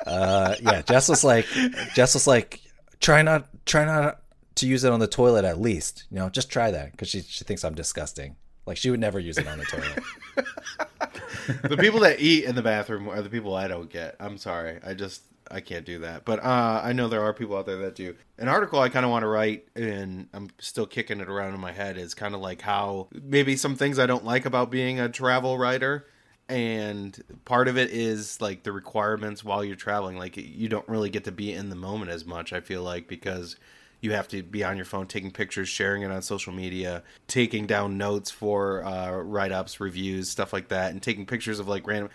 [0.05, 1.45] uh yeah jess was like
[1.93, 2.61] jess was like
[2.99, 4.21] try not try not
[4.55, 7.21] to use it on the toilet at least you know just try that because she,
[7.21, 8.35] she thinks i'm disgusting
[8.65, 10.03] like she would never use it on the toilet
[11.63, 14.15] the people that eat in the bathroom are the people I don't get.
[14.19, 14.79] I'm sorry.
[14.85, 16.25] I just I can't do that.
[16.25, 18.15] But uh, I know there are people out there that do.
[18.37, 21.59] An article I kind of want to write, and I'm still kicking it around in
[21.59, 24.99] my head, is kind of like how maybe some things I don't like about being
[24.99, 26.05] a travel writer.
[26.47, 30.17] And part of it is like the requirements while you're traveling.
[30.17, 33.07] Like you don't really get to be in the moment as much, I feel like,
[33.07, 33.55] because
[34.01, 37.67] you have to be on your phone taking pictures, sharing it on social media, taking
[37.67, 41.85] down notes for uh, write ups, reviews, stuff like that, and taking pictures of like
[41.85, 42.09] random.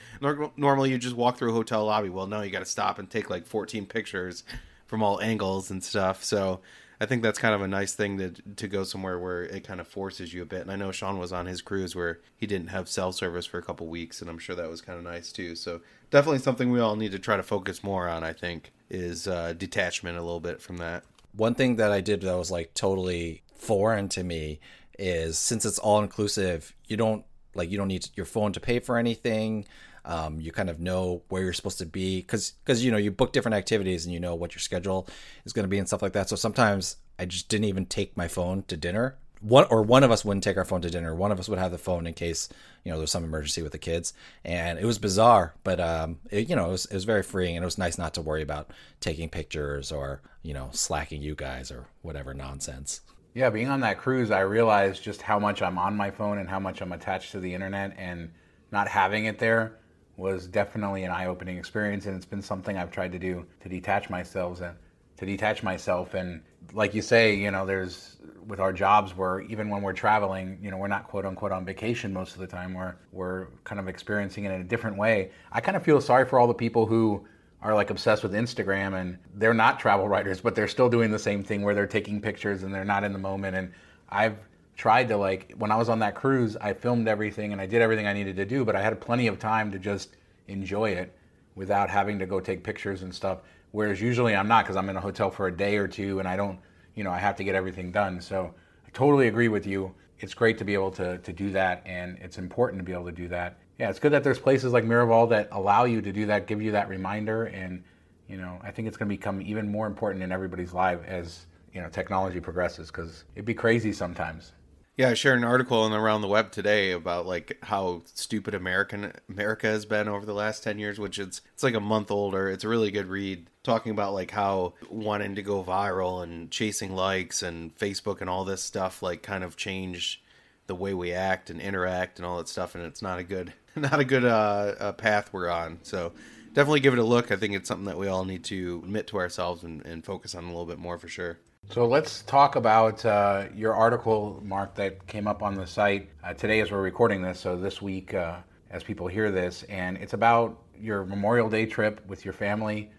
[0.56, 2.08] Normally, you just walk through a hotel lobby.
[2.08, 4.44] Well, no, you got to stop and take like 14 pictures
[4.86, 6.24] from all angles and stuff.
[6.24, 6.60] So
[7.00, 9.80] I think that's kind of a nice thing to to go somewhere where it kind
[9.80, 10.62] of forces you a bit.
[10.62, 13.58] And I know Sean was on his cruise where he didn't have cell service for
[13.58, 15.54] a couple weeks, and I'm sure that was kind of nice too.
[15.54, 18.24] So definitely something we all need to try to focus more on.
[18.24, 21.04] I think is uh, detachment a little bit from that.
[21.36, 24.60] One thing that I did that was like totally foreign to me
[24.98, 28.78] is since it's all inclusive, you don't like you don't need your phone to pay
[28.78, 29.66] for anything.
[30.04, 33.10] Um, you kind of know where you're supposed to be because because you know you
[33.10, 35.08] book different activities and you know what your schedule
[35.44, 36.28] is going to be and stuff like that.
[36.28, 39.16] So sometimes I just didn't even take my phone to dinner.
[39.40, 41.14] One or one of us wouldn't take our phone to dinner.
[41.14, 42.48] One of us would have the phone in case
[42.84, 46.48] you know there's some emergency with the kids, and it was bizarre, but um, it,
[46.48, 48.42] you know it was it was very freeing and it was nice not to worry
[48.42, 48.70] about
[49.00, 53.00] taking pictures or you know slacking you guys or whatever nonsense.
[53.34, 56.48] Yeah, being on that cruise, I realized just how much I'm on my phone and
[56.48, 58.30] how much I'm attached to the internet, and
[58.70, 59.78] not having it there
[60.16, 62.06] was definitely an eye-opening experience.
[62.06, 64.76] And it's been something I've tried to do to detach myself and
[65.16, 66.14] to detach myself.
[66.14, 70.58] And like you say, you know, there's with our jobs where even when we're traveling,
[70.62, 72.74] you know, we're not quote unquote on vacation most of the time.
[72.74, 75.30] We're we're kind of experiencing it in a different way.
[75.52, 77.26] I kind of feel sorry for all the people who
[77.62, 81.18] are like obsessed with Instagram and they're not travel writers, but they're still doing the
[81.18, 83.56] same thing where they're taking pictures and they're not in the moment.
[83.56, 83.72] And
[84.10, 84.36] I've
[84.76, 87.80] tried to like when I was on that cruise, I filmed everything and I did
[87.80, 90.16] everything I needed to do, but I had plenty of time to just
[90.48, 91.16] enjoy it
[91.54, 93.38] without having to go take pictures and stuff.
[93.74, 96.28] Whereas usually I'm not because I'm in a hotel for a day or two and
[96.28, 96.58] I don't,
[96.94, 98.20] you know, I have to get everything done.
[98.20, 98.54] So
[98.86, 99.94] I totally agree with you.
[100.20, 103.06] It's great to be able to, to do that and it's important to be able
[103.06, 106.12] to do that yeah, it's good that there's places like Miraval that allow you to
[106.12, 107.82] do that, give you that reminder, and
[108.28, 111.46] you know, I think it's going to become even more important in everybody's life as
[111.72, 114.52] you know technology progresses because it'd be crazy sometimes.
[114.96, 119.12] Yeah, I shared an article in around the web today about like how stupid American
[119.28, 122.48] America has been over the last ten years, which it's it's like a month older.
[122.48, 126.94] It's a really good read, talking about like how wanting to go viral and chasing
[126.94, 130.20] likes and Facebook and all this stuff like kind of changed
[130.68, 133.52] the way we act and interact and all that stuff, and it's not a good
[133.76, 135.80] not a good uh, path we're on.
[135.82, 136.12] So
[136.52, 137.32] definitely give it a look.
[137.32, 140.36] I think it's something that we all need to admit to ourselves and, and focus
[140.36, 141.38] on a little bit more for sure.
[141.70, 146.34] So let's talk about uh, your article, Mark, that came up on the site uh,
[146.34, 147.40] today as we're recording this.
[147.40, 148.36] So this week, uh,
[148.70, 152.90] as people hear this, and it's about your Memorial Day trip with your family.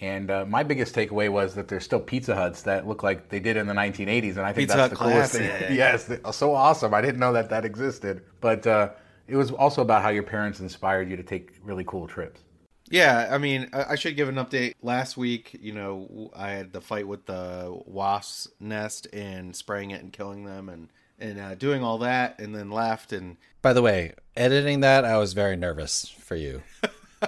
[0.00, 3.40] And uh, my biggest takeaway was that there's still Pizza Huts that look like they
[3.40, 5.68] did in the 1980s, and I think Pizza that's Hut the coolest classic.
[5.68, 5.76] thing.
[5.76, 6.94] yes, so awesome.
[6.94, 8.90] I didn't know that that existed, but uh,
[9.28, 12.40] it was also about how your parents inspired you to take really cool trips.
[12.90, 14.74] Yeah, I mean, I should give an update.
[14.82, 20.02] Last week, you know, I had the fight with the wasp's nest and spraying it
[20.02, 23.80] and killing them and and uh, doing all that, and then left and By the
[23.82, 26.62] way, editing that, I was very nervous for you.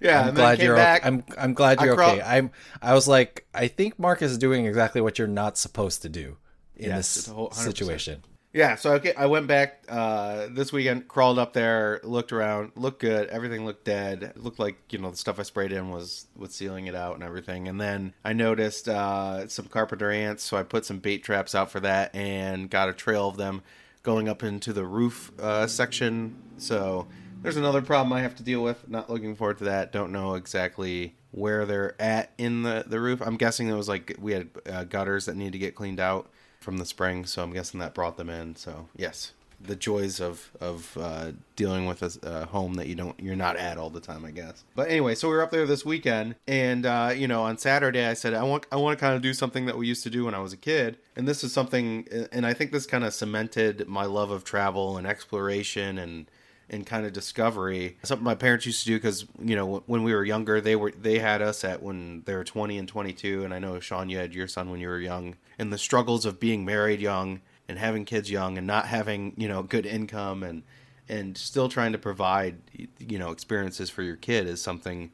[0.00, 0.76] yeah, I'm and then glad came you're.
[0.76, 1.00] back.
[1.00, 1.08] Okay.
[1.08, 2.20] I'm I'm glad you're okay.
[2.22, 2.50] I'm.
[2.82, 6.36] I was like, I think Mark is doing exactly what you're not supposed to do
[6.76, 7.54] in Yes, this whole- 100%.
[7.54, 8.22] situation.
[8.54, 13.00] Yeah, so okay, I went back uh, this weekend, crawled up there, looked around, looked
[13.00, 13.28] good.
[13.28, 14.22] Everything looked dead.
[14.22, 17.16] It looked like you know the stuff I sprayed in was was sealing it out
[17.16, 17.66] and everything.
[17.66, 21.72] And then I noticed uh, some carpenter ants, so I put some bait traps out
[21.72, 23.62] for that and got a trail of them
[24.04, 26.36] going up into the roof uh, section.
[26.56, 27.08] So
[27.42, 28.88] there's another problem I have to deal with.
[28.88, 29.90] Not looking forward to that.
[29.90, 33.20] Don't know exactly where they're at in the the roof.
[33.20, 36.30] I'm guessing it was like we had uh, gutters that need to get cleaned out
[36.64, 38.56] from the spring, so I'm guessing that brought them in.
[38.56, 43.18] So yes, the joys of of uh, dealing with a, a home that you don't
[43.20, 44.64] you're not at all the time, I guess.
[44.74, 48.06] But anyway, so we were up there this weekend, and uh, you know, on Saturday
[48.06, 50.10] I said I want I want to kind of do something that we used to
[50.10, 53.04] do when I was a kid, and this is something, and I think this kind
[53.04, 56.26] of cemented my love of travel and exploration and
[56.70, 57.98] and kind of discovery.
[58.02, 60.92] Something my parents used to do because you know when we were younger, they were
[60.92, 64.08] they had us at when they were twenty and twenty two, and I know Sean,
[64.08, 67.40] you had your son when you were young, and the struggles of being married young
[67.68, 70.62] and having kids young and not having you know good income and
[71.08, 72.56] and still trying to provide
[72.98, 75.10] you know experiences for your kid is something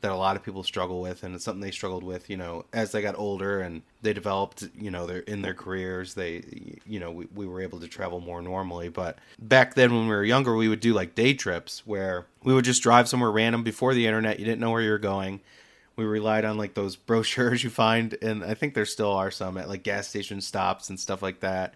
[0.00, 2.64] that a lot of people struggle with and it's something they struggled with you know
[2.72, 6.42] as they got older and they developed you know their in their careers they
[6.86, 8.88] you know we, we were able to travel more normally.
[8.88, 12.54] But back then when we were younger we would do like day trips where we
[12.54, 14.38] would just drive somewhere random before the internet.
[14.38, 15.40] You didn't know where you were going.
[15.96, 19.58] We relied on like those brochures you find and i think there still are some
[19.58, 21.74] at like gas station stops and stuff like that.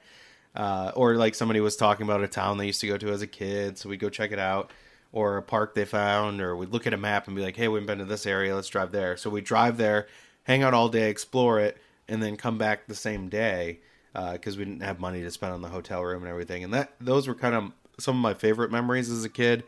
[0.55, 3.23] Uh, or like somebody was talking about a town they used to go to as
[3.23, 4.71] a kid so we'd go check it out
[5.13, 7.69] or a park they found, or we'd look at a map and be like, hey,
[7.69, 9.17] we've been to this area, let's drive there.
[9.17, 10.07] So we drive there,
[10.45, 11.77] hang out all day, explore it,
[12.09, 13.81] and then come back the same day
[14.15, 16.65] uh, because we didn't have money to spend on the hotel room and everything.
[16.65, 19.65] And that those were kind of some of my favorite memories as a kid,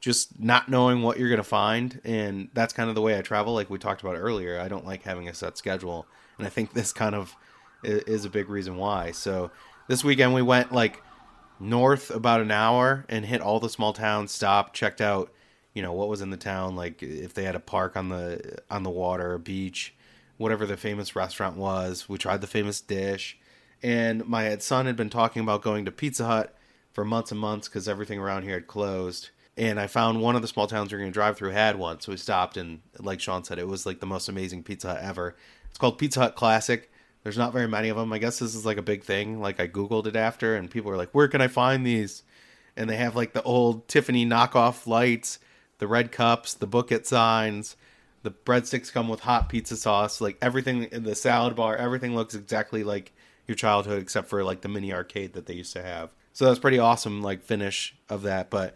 [0.00, 2.00] just not knowing what you're going to find.
[2.04, 4.60] And that's kind of the way I travel, like we talked about earlier.
[4.60, 6.06] I don't like having a set schedule.
[6.38, 7.34] And I think this kind of
[7.82, 9.10] is a big reason why.
[9.10, 9.50] So
[9.88, 11.02] this weekend we went like
[11.64, 15.32] north about an hour and hit all the small towns, stopped, checked out,
[15.72, 18.58] you know, what was in the town, like if they had a park on the
[18.70, 19.94] on the water, a beach,
[20.36, 22.08] whatever the famous restaurant was.
[22.08, 23.38] We tried the famous dish.
[23.82, 26.56] And my son had been talking about going to Pizza Hut
[26.92, 29.30] for months and months because everything around here had closed.
[29.56, 31.76] And I found one of the small towns we are going to drive through had
[31.76, 32.00] one.
[32.00, 35.02] So we stopped, and like Sean said, it was like the most amazing Pizza Hut
[35.02, 35.36] ever.
[35.68, 36.90] It's called Pizza Hut Classic.
[37.24, 38.12] There's not very many of them.
[38.12, 39.40] I guess this is like a big thing.
[39.40, 42.22] Like I Googled it after, and people were like, where can I find these?
[42.76, 45.38] And they have like the old Tiffany knockoff lights,
[45.78, 47.76] the red cups, the book it signs.
[48.22, 50.20] The breadsticks come with hot pizza sauce.
[50.20, 53.12] Like everything in the salad bar, everything looks exactly like
[53.46, 56.10] your childhood except for like the mini arcade that they used to have.
[56.34, 58.50] So that's pretty awesome, like finish of that.
[58.50, 58.74] But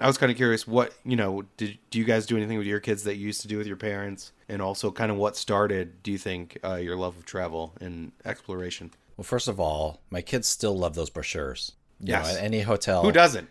[0.00, 2.66] I was kind of curious, what you know, did do you guys do anything with
[2.66, 5.36] your kids that you used to do with your parents, and also kind of what
[5.36, 6.02] started?
[6.02, 8.90] Do you think uh, your love of travel and exploration?
[9.16, 11.72] Well, first of all, my kids still love those brochures.
[12.00, 12.26] You Yes.
[12.32, 13.02] know, at any hotel.
[13.02, 13.48] Who doesn't?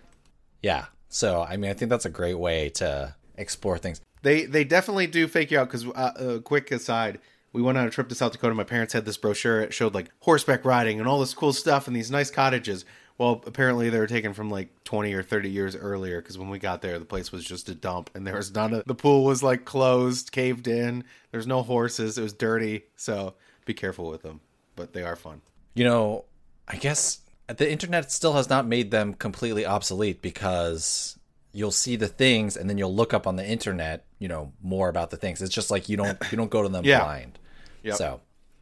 [0.64, 0.86] Yeah.
[1.10, 4.02] So I mean, I think that's a great way to explore things.
[4.24, 5.68] They they definitely do fake you out.
[5.68, 7.20] Because uh, uh, quick aside,
[7.54, 8.54] we went on a trip to South Dakota.
[8.56, 9.62] My parents had this brochure.
[9.62, 12.86] It showed like horseback riding and all this cool stuff and these nice cottages.
[13.20, 16.58] Well, apparently they were taken from like 20 or 30 years earlier because when we
[16.58, 19.26] got there, the place was just a dump and there was none of the pool
[19.26, 21.04] was like closed, caved in.
[21.32, 22.18] There's no horses.
[22.18, 22.86] It was dirty.
[22.96, 24.40] So be careful with them,
[24.78, 25.42] but they are fun.
[25.76, 26.26] You know,
[26.68, 31.20] I guess the internet still has not made them completely obsolete because
[31.52, 34.88] you'll see the things and then you'll look up on the internet, you know, more
[34.88, 35.42] about the things.
[35.42, 37.00] It's just like you don't you don't go to them Yeah.
[37.04, 37.38] blind.
[37.84, 37.96] Yep.
[37.96, 38.22] So,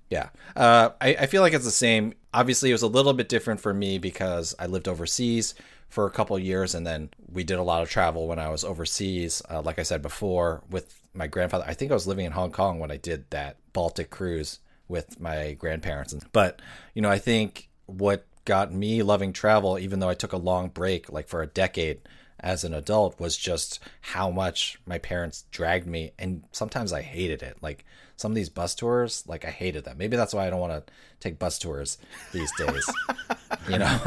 [0.10, 2.14] yeah, uh, I, I feel like it's the same.
[2.34, 5.54] Obviously, it was a little bit different for me because I lived overseas
[5.90, 8.64] for a couple years, and then we did a lot of travel when I was
[8.64, 9.42] overseas.
[9.50, 12.52] Uh, like I said before, with my grandfather, I think I was living in Hong
[12.52, 16.16] Kong when I did that Baltic cruise with my grandparents.
[16.32, 16.62] But
[16.94, 20.70] you know, I think what got me loving travel, even though I took a long
[20.70, 22.00] break, like for a decade
[22.40, 27.44] as an adult, was just how much my parents dragged me, and sometimes I hated
[27.44, 27.58] it.
[27.62, 27.84] Like
[28.18, 29.98] some of these bus tours, like I hated them.
[29.98, 31.98] Maybe that's why I don't want to take bus tours
[32.34, 32.86] these days.
[33.70, 34.02] you know,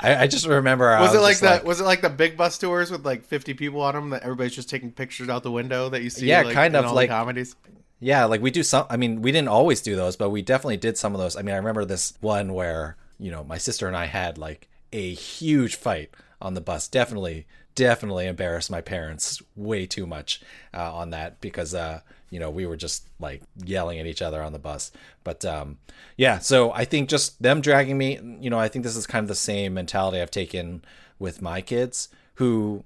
[0.00, 1.64] I, I just remember I Was, it like that?
[1.64, 4.54] was it like the big bus tours with like 50 people on them that everybody's
[4.54, 6.26] just taking pictures out the window that you see?
[6.26, 7.54] Yeah, like, kind in of like- comedies.
[8.02, 8.86] Yeah, like we do some.
[8.88, 11.36] I mean, we didn't always do those, but we definitely did some of those.
[11.36, 14.68] I mean, I remember this one where you know my sister and I had like
[14.90, 16.08] a huge fight
[16.40, 16.88] on the bus.
[16.88, 20.40] Definitely, definitely embarrassed my parents way too much
[20.72, 22.00] uh, on that because uh,
[22.30, 24.90] you know we were just like yelling at each other on the bus.
[25.24, 25.78] But um,
[26.16, 28.18] yeah, so I think just them dragging me.
[28.40, 30.82] You know, I think this is kind of the same mentality I've taken
[31.18, 32.84] with my kids who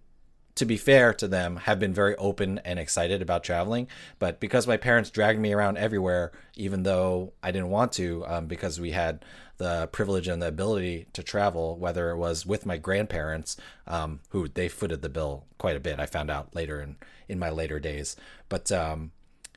[0.55, 3.89] to be fair to them, have been very open and excited about traveling.
[4.19, 8.47] But because my parents dragged me around everywhere, even though I didn't want to, um,
[8.47, 9.25] because we had
[9.57, 14.49] the privilege and the ability to travel, whether it was with my grandparents, um, who
[14.49, 15.99] they footed the bill quite a bit.
[15.99, 16.97] I found out later in
[17.29, 18.17] in my later days,
[18.49, 18.71] but.
[18.71, 19.13] Um,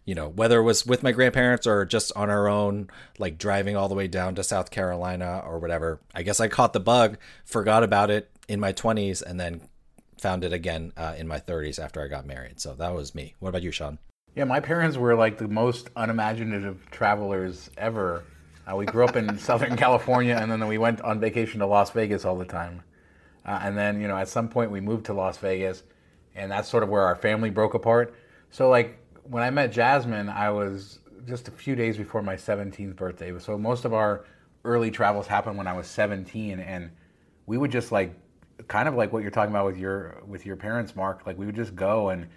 [0.07, 2.89] you know, whether it was with my grandparents or just on our own,
[3.19, 5.99] like driving all the way down to South Carolina or whatever.
[6.15, 9.67] I guess I caught the bug, forgot about it in my 20s, and then
[10.17, 12.61] found it again uh, in my 30s after I got married.
[12.61, 13.35] So that was me.
[13.39, 13.99] What about you, Sean?
[14.33, 18.23] Yeah, my parents were like the most unimaginative travelers ever.
[18.65, 21.91] Uh, we grew up in Southern California, and then we went on vacation to Las
[21.91, 22.81] Vegas all the time.
[23.45, 25.83] Uh, and then, you know, at some point we moved to Las Vegas,
[26.33, 28.15] and that's sort of where our family broke apart.
[28.51, 28.97] So, like,
[29.29, 33.37] when I met Jasmine, I was just a few days before my 17th birthday.
[33.39, 34.25] So, most of our
[34.63, 36.91] early travels happened when I was 17, and
[37.45, 38.13] we would just like,
[38.67, 41.25] kind of like what you're talking about with your with your parents, Mark.
[41.25, 42.27] Like, we would just go and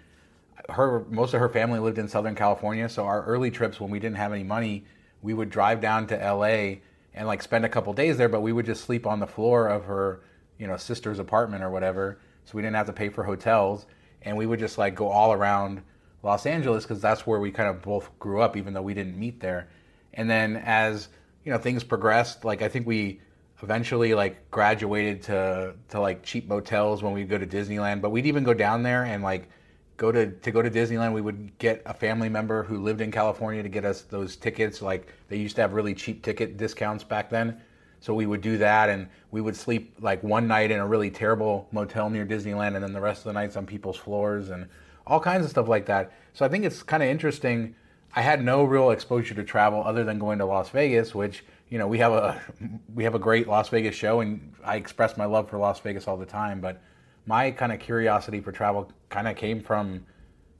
[0.69, 3.99] her most of her family lived in Southern California, so our early trips when we
[3.99, 4.85] didn't have any money,
[5.21, 6.79] we would drive down to LA
[7.13, 9.67] and like spend a couple days there, but we would just sleep on the floor
[9.67, 10.21] of her,
[10.57, 13.85] you know, sister's apartment or whatever, so we didn't have to pay for hotels,
[14.21, 15.81] and we would just like go all around
[16.23, 19.17] Los Angeles because that's where we kind of both grew up, even though we didn't
[19.17, 19.67] meet there.
[20.13, 21.09] And then as
[21.43, 23.21] you know things progressed, like I think we
[23.63, 28.25] eventually like graduated to to like cheap motels when we'd go to Disneyland, but we'd
[28.25, 29.49] even go down there and like
[29.97, 33.11] go to to go to Disneyland, we would get a family member who lived in
[33.11, 34.81] California to get us those tickets.
[34.81, 37.61] Like they used to have really cheap ticket discounts back then,
[37.99, 41.11] so we would do that, and we would sleep like one night in a really
[41.11, 44.67] terrible motel near Disneyland, and then the rest of the nights on people's floors and
[45.11, 46.13] all kinds of stuff like that.
[46.31, 47.75] So I think it's kind of interesting.
[48.15, 51.77] I had no real exposure to travel other than going to Las Vegas, which you
[51.77, 52.41] know we have a
[52.95, 56.07] we have a great Las Vegas show, and I express my love for Las Vegas
[56.07, 56.81] all the time, but
[57.25, 60.05] my kind of curiosity for travel kind of came from,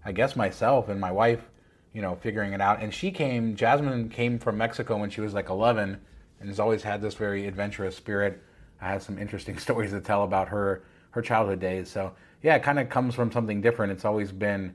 [0.04, 1.50] I guess, myself and my wife,
[1.94, 2.82] you know, figuring it out.
[2.82, 6.00] And she came, Jasmine came from Mexico when she was like 11
[6.40, 8.44] and has always had this very adventurous spirit.
[8.82, 11.90] I have some interesting stories to tell about her her childhood days.
[11.90, 13.92] So yeah, it kind of comes from something different.
[13.92, 14.74] It's always been,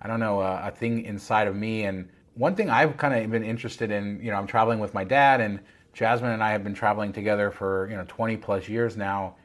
[0.00, 1.84] I don't know, a, a thing inside of me.
[1.84, 5.04] And one thing I've kind of been interested in, you know, I'm traveling with my
[5.04, 5.60] dad, and
[5.92, 9.36] Jasmine and I have been traveling together for you know 20 plus years now.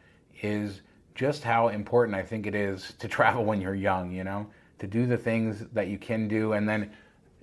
[0.41, 0.81] Is
[1.15, 4.11] just how important I think it is to travel when you're young.
[4.11, 4.47] You know,
[4.79, 6.91] to do the things that you can do, and then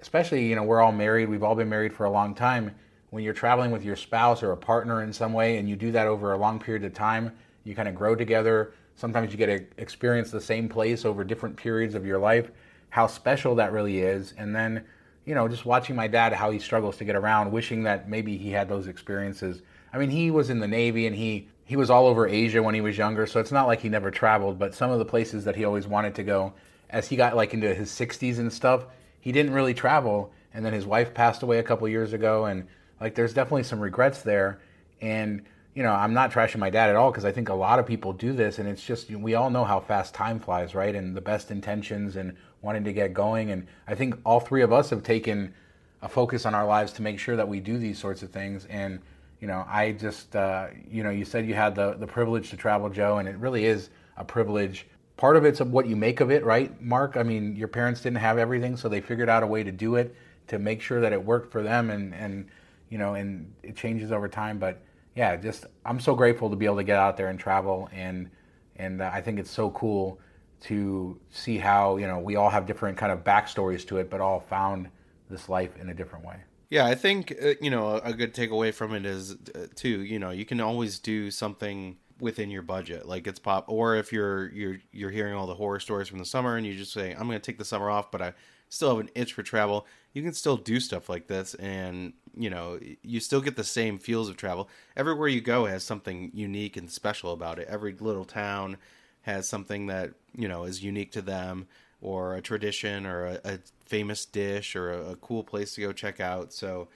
[0.01, 1.29] especially you know we're all married.
[1.29, 2.75] We've all been married for a long time
[3.11, 5.93] when you're traveling with your spouse or a partner in some way and you do
[5.93, 7.33] that over a long period of time,
[7.65, 8.73] you kind of grow together.
[9.01, 12.51] Sometimes you get to experience the same place over different periods of your life,
[12.91, 14.35] how special that really is.
[14.37, 14.85] And then,
[15.25, 18.37] you know, just watching my dad, how he struggles to get around, wishing that maybe
[18.37, 19.63] he had those experiences.
[19.95, 22.75] I mean, he was in the Navy and he, he was all over Asia when
[22.75, 25.45] he was younger, so it's not like he never traveled, but some of the places
[25.45, 26.53] that he always wanted to go,
[26.91, 28.85] as he got like into his 60s and stuff,
[29.21, 30.31] he didn't really travel.
[30.53, 32.67] And then his wife passed away a couple years ago, and
[33.01, 34.61] like there's definitely some regrets there.
[35.01, 35.43] And
[35.75, 37.87] you know, I'm not trashing my dad at all because I think a lot of
[37.87, 40.95] people do this, and it's just we all know how fast time flies, right?
[40.95, 43.51] And the best intentions and wanting to get going.
[43.51, 45.55] And I think all three of us have taken
[46.03, 48.67] a focus on our lives to make sure that we do these sorts of things.
[48.67, 49.01] And
[49.41, 52.57] you know, I just uh, you know, you said you had the the privilege to
[52.57, 54.87] travel, Joe, and it really is a privilege.
[55.17, 57.17] Part of it's what you make of it, right, Mark?
[57.17, 59.97] I mean, your parents didn't have everything, so they figured out a way to do
[59.97, 60.17] it
[60.49, 62.49] to make sure that it worked for them and and
[62.89, 64.59] you know, and it changes over time.
[64.59, 64.81] But
[65.21, 68.31] yeah, just I'm so grateful to be able to get out there and travel, and
[68.77, 70.19] and uh, I think it's so cool
[70.63, 74.23] to see how you know we all have different kind of backstories to it, but
[74.23, 74.89] all found
[75.29, 76.37] this life in a different way.
[76.71, 80.01] Yeah, I think uh, you know a good takeaway from it is uh, too.
[80.05, 83.67] You know, you can always do something within your budget, like it's pop.
[83.69, 86.75] Or if you're you're you're hearing all the horror stories from the summer, and you
[86.75, 88.33] just say, "I'm going to take the summer off," but I
[88.71, 89.87] still have an itch for travel.
[90.15, 93.99] You can still do stuff like this, and you know you still get the same
[93.99, 94.71] feels of travel.
[94.97, 97.69] Everywhere you go has something unique and special about it.
[97.69, 98.79] Every little town
[99.23, 101.67] has something that you know is unique to them,
[102.01, 105.93] or a tradition, or a, a famous dish, or a, a cool place to go
[105.93, 106.53] check out.
[106.53, 106.89] So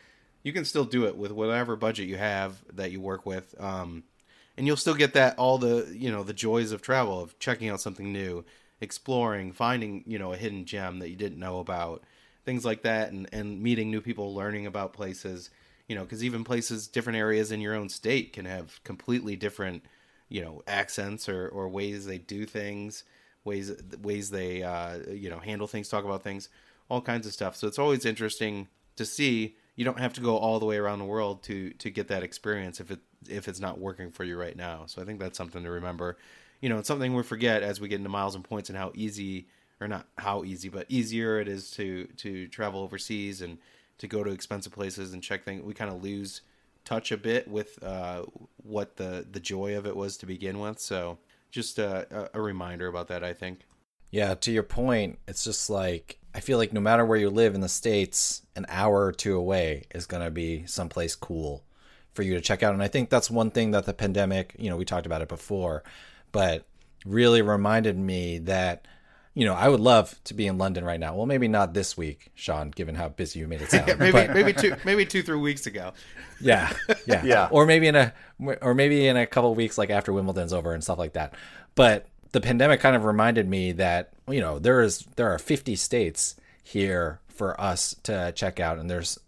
[0.43, 3.55] you can still do it with whatever budget you have that you work with.
[3.61, 4.05] Um,
[4.57, 7.69] and you'll still get that all the you know the joys of travel of checking
[7.69, 8.45] out something new
[8.81, 12.03] exploring, finding, you know, a hidden gem that you didn't know about,
[12.45, 15.51] things like that, and, and meeting new people, learning about places,
[15.89, 19.85] you know, because even places, different areas in your own state can have completely different,
[20.29, 23.05] you know, accents or, or ways they do things,
[23.45, 23.73] ways
[24.03, 26.49] ways they, uh, you know, handle things, talk about things,
[26.89, 27.57] all kinds of stuff.
[27.57, 29.57] So it's always interesting to see.
[29.77, 32.23] You don't have to go all the way around the world to to get that
[32.23, 34.85] experience if it if it's not working for you right now.
[34.87, 36.17] So I think that's something to remember
[36.65, 38.91] you know, it's something we forget as we get into miles and points and how
[38.95, 39.49] easy
[39.83, 43.59] or not how easy, but easier it is to to travel overseas and
[43.99, 45.63] to go to expensive places and check things.
[45.63, 46.41] We kind of lose
[46.87, 48.23] touch a bit with uh,
[48.63, 50.81] what the the joy of it was to begin with.
[50.81, 51.19] So
[51.51, 53.67] just a, a reminder about that, I think.
[54.11, 57.55] Yeah, to your point, it's just like I feel like no matter where you live
[57.55, 61.63] in the states, an hour or two away is going to be someplace cool
[62.15, 62.73] for you to check out.
[62.73, 65.29] And I think that's one thing that the pandemic, you know, we talked about it
[65.29, 65.83] before,
[66.35, 66.67] but
[67.07, 68.87] really reminded me that
[69.37, 71.17] you know, I would love to be in London right now.
[71.17, 73.87] Well, maybe not this week, Sean, given how busy you made it sound.
[73.99, 75.93] maybe but, maybe two maybe two three weeks ago.
[76.41, 76.73] Yeah,
[77.07, 77.49] yeah, yeah.
[77.51, 78.13] Or maybe in a
[78.61, 81.33] or maybe in a couple weeks, like after Wimbledon's over and stuff like that.
[81.75, 85.77] But the pandemic kind of reminded me that you know there is there are 50
[85.77, 89.19] states here for us to check out, and there's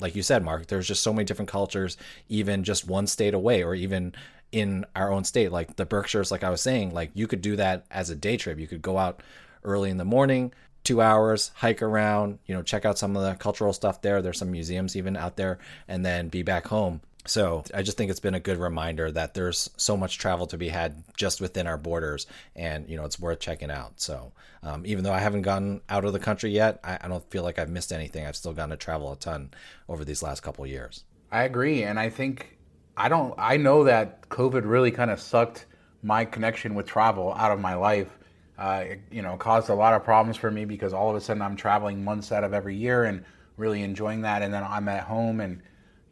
[0.00, 1.96] like you said, Mark, there's just so many different cultures,
[2.28, 4.14] even just one state away, or even
[4.54, 5.50] in our own state.
[5.50, 8.36] Like the Berkshires, like I was saying, like you could do that as a day
[8.36, 8.60] trip.
[8.60, 9.20] You could go out
[9.64, 13.34] early in the morning, two hours, hike around, you know, check out some of the
[13.34, 14.22] cultural stuff there.
[14.22, 17.00] There's some museums even out there, and then be back home.
[17.26, 20.58] So I just think it's been a good reminder that there's so much travel to
[20.58, 24.00] be had just within our borders, and you know it's worth checking out.
[24.00, 24.30] So
[24.62, 27.42] um, even though I haven't gotten out of the country yet, I, I, don't feel
[27.42, 28.24] like I've missed anything.
[28.24, 29.50] I've still gotten to travel a ton
[29.88, 31.02] over these last couple years.
[31.32, 32.53] I agree, and I think
[32.96, 33.34] I don't.
[33.38, 35.66] I know that COVID really kind of sucked
[36.02, 38.18] my connection with travel out of my life.
[38.56, 41.20] Uh, it, you know, caused a lot of problems for me because all of a
[41.20, 43.24] sudden I'm traveling months out of every year and
[43.56, 45.60] really enjoying that, and then I'm at home and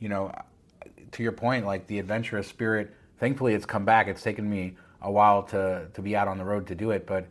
[0.01, 0.33] you know,
[1.13, 2.93] to your point, like the adventurous spirit.
[3.19, 4.09] Thankfully, it's come back.
[4.09, 7.07] It's taken me a while to to be out on the road to do it,
[7.07, 7.27] but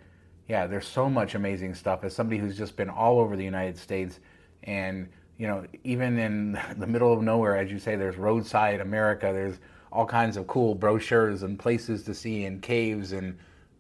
[0.48, 2.04] yeah, there's so much amazing stuff.
[2.04, 4.20] As somebody who's just been all over the United States
[4.64, 5.08] and
[5.42, 9.32] you know, even in the middle of nowhere, as you say, there's roadside America.
[9.34, 9.58] There's
[9.92, 13.38] all kinds of cool brochures and places to see and caves and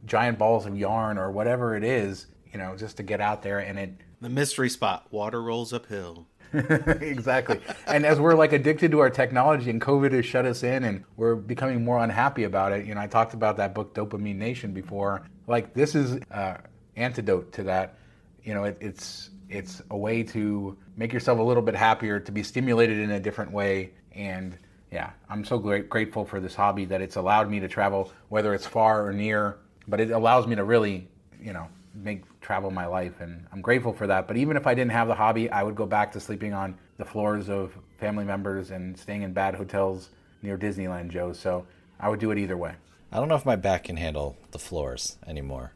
[0.07, 3.59] giant balls of yarn or whatever it is, you know, just to get out there
[3.59, 3.91] and it
[4.21, 5.05] The mystery spot.
[5.11, 6.25] Water rolls uphill.
[6.53, 7.61] exactly.
[7.85, 11.03] And as we're like addicted to our technology and COVID has shut us in and
[11.15, 14.73] we're becoming more unhappy about it, you know, I talked about that book Dopamine Nation
[14.73, 15.27] before.
[15.45, 16.57] Like this is uh,
[16.95, 17.99] antidote to that.
[18.43, 22.31] You know, it, it's it's a way to make yourself a little bit happier, to
[22.31, 24.57] be stimulated in a different way, and
[24.91, 28.53] yeah, I'm so great, grateful for this hobby that it's allowed me to travel, whether
[28.53, 29.57] it's far or near.
[29.87, 31.07] But it allows me to really,
[31.41, 34.27] you know, make travel my life, and I'm grateful for that.
[34.27, 36.77] But even if I didn't have the hobby, I would go back to sleeping on
[36.97, 40.09] the floors of family members and staying in bad hotels
[40.41, 41.33] near Disneyland, Joe.
[41.33, 41.65] So
[41.99, 42.73] I would do it either way.
[43.11, 45.73] I don't know if my back can handle the floors anymore.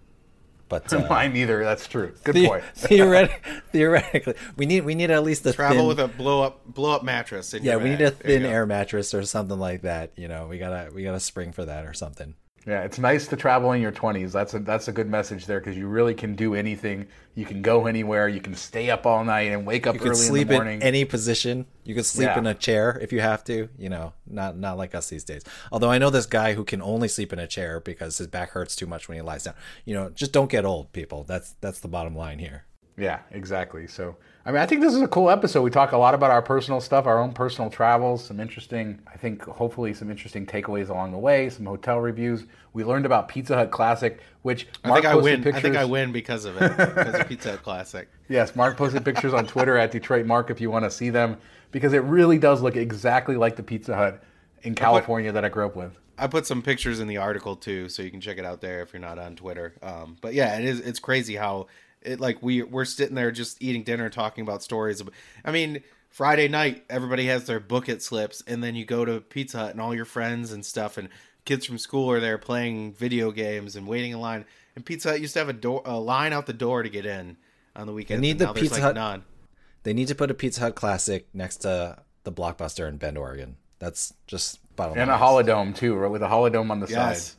[0.67, 1.63] But uh, Mine neither.
[1.63, 2.13] That's true.
[2.23, 2.63] Good the- point.
[2.75, 6.65] theoretic- theoretically, we need we need at least a Travel thin, with a blow up
[6.65, 7.53] blow up mattress.
[7.53, 8.13] In yeah, your we need bag.
[8.13, 8.49] a There you thin go.
[8.49, 10.11] air mattress or something like that.
[10.15, 12.33] You know, we gotta we gotta spring for that or something.
[12.67, 14.31] Yeah, it's nice to travel in your 20s.
[14.31, 17.05] That's a that's a good message there because you really can do anything.
[17.35, 18.27] You can go anywhere.
[18.27, 20.61] You can stay up all night and wake up You early could in sleep the
[20.61, 21.67] in any position.
[21.83, 22.39] You can sleep Yeah.
[22.39, 23.69] in a chair if you have to.
[23.77, 25.43] You know, not not like us these days.
[25.71, 28.49] Although I know this guy who can only sleep in a chair because his back
[28.51, 29.53] hurts too much when he lies down.
[29.85, 31.23] You know, just don't get old, people.
[31.23, 32.65] That's that's the bottom line here.
[32.97, 33.85] Yeah, exactly.
[33.85, 34.15] So,
[34.47, 35.63] I mean, I think this is a cool episode.
[35.63, 39.17] We talk a lot about our personal stuff, our own personal travels, some interesting, I
[39.17, 42.45] think, hopefully, some interesting takeaways along the way, some hotel reviews.
[42.73, 45.43] We learned about Pizza Hut Classic, which I Mark think I posted win.
[45.43, 45.57] Pictures.
[45.57, 46.77] I think I win because of it.
[46.77, 48.07] Because of Pizza Hut Classic.
[48.27, 51.37] Yes, Mark posted pictures on Twitter at Detroit Mark if you want to see them
[51.71, 54.23] because it really does look exactly like the Pizza Hut
[54.63, 55.95] in California that I grew up with.
[56.17, 58.81] I put some pictures in the article too, so you can check it out there
[58.81, 59.75] if you're not on Twitter.
[59.83, 60.79] Um, but yeah, it is.
[60.79, 61.67] It's crazy how
[62.05, 65.01] it like we we're sitting there just eating dinner, talking about stories.
[65.43, 69.21] I mean, Friday night everybody has their book it slips, and then you go to
[69.21, 71.09] Pizza Hut and all your friends and stuff, and
[71.45, 74.45] kids from school are there playing video games and waiting in line.
[74.75, 77.05] And Pizza Hut used to have a door a line out the door to get
[77.05, 77.37] in
[77.75, 78.21] on the weekends.
[78.21, 79.23] need the Pizza like, Hut- none.
[79.83, 83.57] They need to put a Pizza Hut classic next to the Blockbuster in Bend, Oregon.
[83.77, 85.21] That's just bottom And a line.
[85.45, 86.09] holodome too, right?
[86.09, 87.23] With a holodome on the Yes.
[87.27, 87.35] side.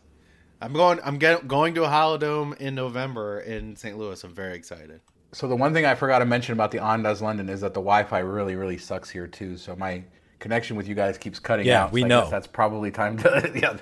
[0.60, 0.98] I'm going.
[1.04, 3.96] I'm get, going to a Holodome in November in St.
[3.98, 4.22] Louis.
[4.24, 5.00] I'm very excited.
[5.32, 7.80] So the one thing I forgot to mention about the Andaz London is that the
[7.80, 9.56] Wi-Fi really, really sucks here too.
[9.58, 10.02] So my
[10.38, 11.92] connection with you guys keeps cutting Yeah, out.
[11.92, 12.20] we so I know.
[12.22, 13.76] guess that's probably time to yeah,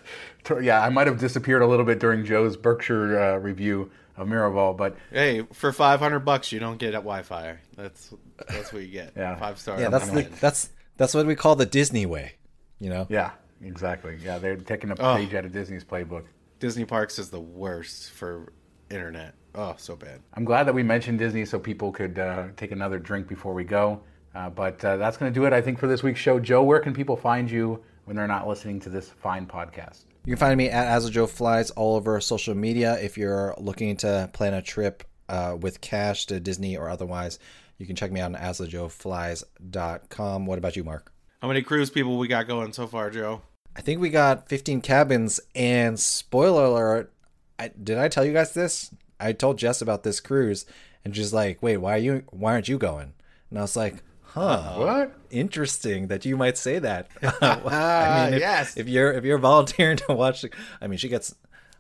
[0.45, 0.83] to- yeah.
[0.83, 4.97] I might have disappeared a little bit during Joe's Berkshire uh, review of Miraval, but
[5.13, 7.59] Hey, for 500 bucks, you don't get a Wi-Fi.
[7.77, 8.13] That's
[8.49, 9.13] that's what you get.
[9.17, 9.37] Yeah.
[9.37, 9.81] five star.
[9.81, 12.33] Yeah, that's the, that's that's what we call the Disney way.
[12.81, 13.31] You know, yeah,
[13.63, 14.19] exactly.
[14.25, 15.17] Yeah, they're taking a Oh.
[15.17, 16.25] page out of Disney's playbook.
[16.65, 18.51] Disney parks is the worst for
[18.89, 19.35] internet.
[19.55, 20.23] Oh, so bad.
[20.33, 23.65] I'm glad that we mentioned Disney so people could uh, take another drink before we
[23.65, 24.01] go.
[24.35, 26.41] Uh, but uh, that's going to do it, I think, for this week's show.
[26.41, 30.07] Joe, where can people find you when they're not listening to this fine podcast?
[30.25, 32.99] You can find me at AsJoeFlies all over social media.
[32.99, 37.39] If you're looking to plan a trip uh, with cash to Disney or otherwise,
[37.77, 40.47] you can check me out on asjoeflies.com.
[40.47, 41.13] What about you, Mark?
[41.43, 43.43] How many cruise people we got going so far, Joe?
[43.77, 47.13] I think we got 15 cabins, and spoiler alert,
[47.59, 48.91] I, did I tell you guys this?
[49.19, 50.65] I told Jess about this cruise,
[51.05, 52.23] and she's like, "Wait, why are you?
[52.31, 53.13] Why aren't you going?"
[53.51, 55.17] And I was like, "Huh, What?
[55.31, 58.77] Interesting that you might say that." I Ah, if, yes.
[58.77, 60.51] if you're if you're volunteering to watch, the-
[60.81, 61.35] I mean, she gets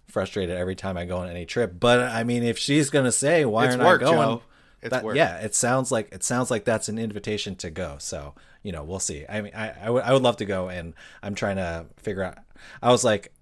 [0.06, 1.74] frustrated every time I go on any trip.
[1.78, 4.42] But I mean, if she's gonna say, "Why It's aren't work, I going?" Joe.
[4.84, 5.16] It's that- work.
[5.16, 7.96] Yeah, it sounds like it sounds like that's an invitation to go.
[7.98, 9.24] So you know, we'll see.
[9.28, 12.38] I mean, I I would love to go, and I'm trying to figure out.
[12.82, 13.32] I was like,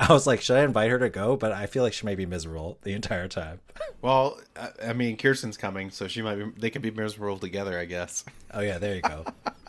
[0.00, 1.36] I was like, should I invite her to go?
[1.36, 3.60] But I feel like she may be miserable the entire time.
[4.02, 6.44] Well, I, I mean, Kirsten's coming, so she might be.
[6.58, 8.22] They could be miserable together, I guess.
[8.52, 9.24] oh yeah, there you go.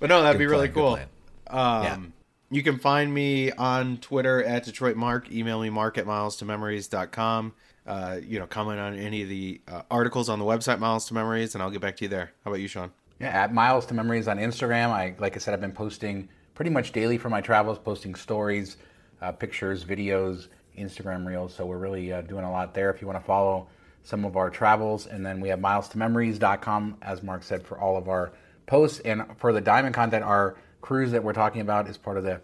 [0.00, 1.06] But no, that'd Good be really plan,
[1.46, 1.58] good cool.
[1.60, 2.12] Um,
[2.50, 5.30] You can find me on Twitter at Detroit Mark.
[5.32, 7.52] Email me mark at miles to memories.com.
[7.86, 11.14] Uh, you know, comment on any of the uh, articles on the website Miles to
[11.14, 12.32] Memories, and I'll get back to you there.
[12.42, 12.90] How about you, Sean?
[13.20, 14.88] Yeah, at Miles to Memories on Instagram.
[14.88, 18.78] I like I said, I've been posting pretty much daily for my travels, posting stories,
[19.20, 21.54] uh, pictures, videos, Instagram reels.
[21.54, 22.90] So we're really uh, doing a lot there.
[22.90, 23.68] If you want to follow
[24.02, 27.78] some of our travels, and then we have miles to memories.com, as Mark said, for
[27.78, 28.32] all of our
[28.66, 30.24] posts and for the diamond content.
[30.24, 32.40] Our cruise that we're talking about is part of the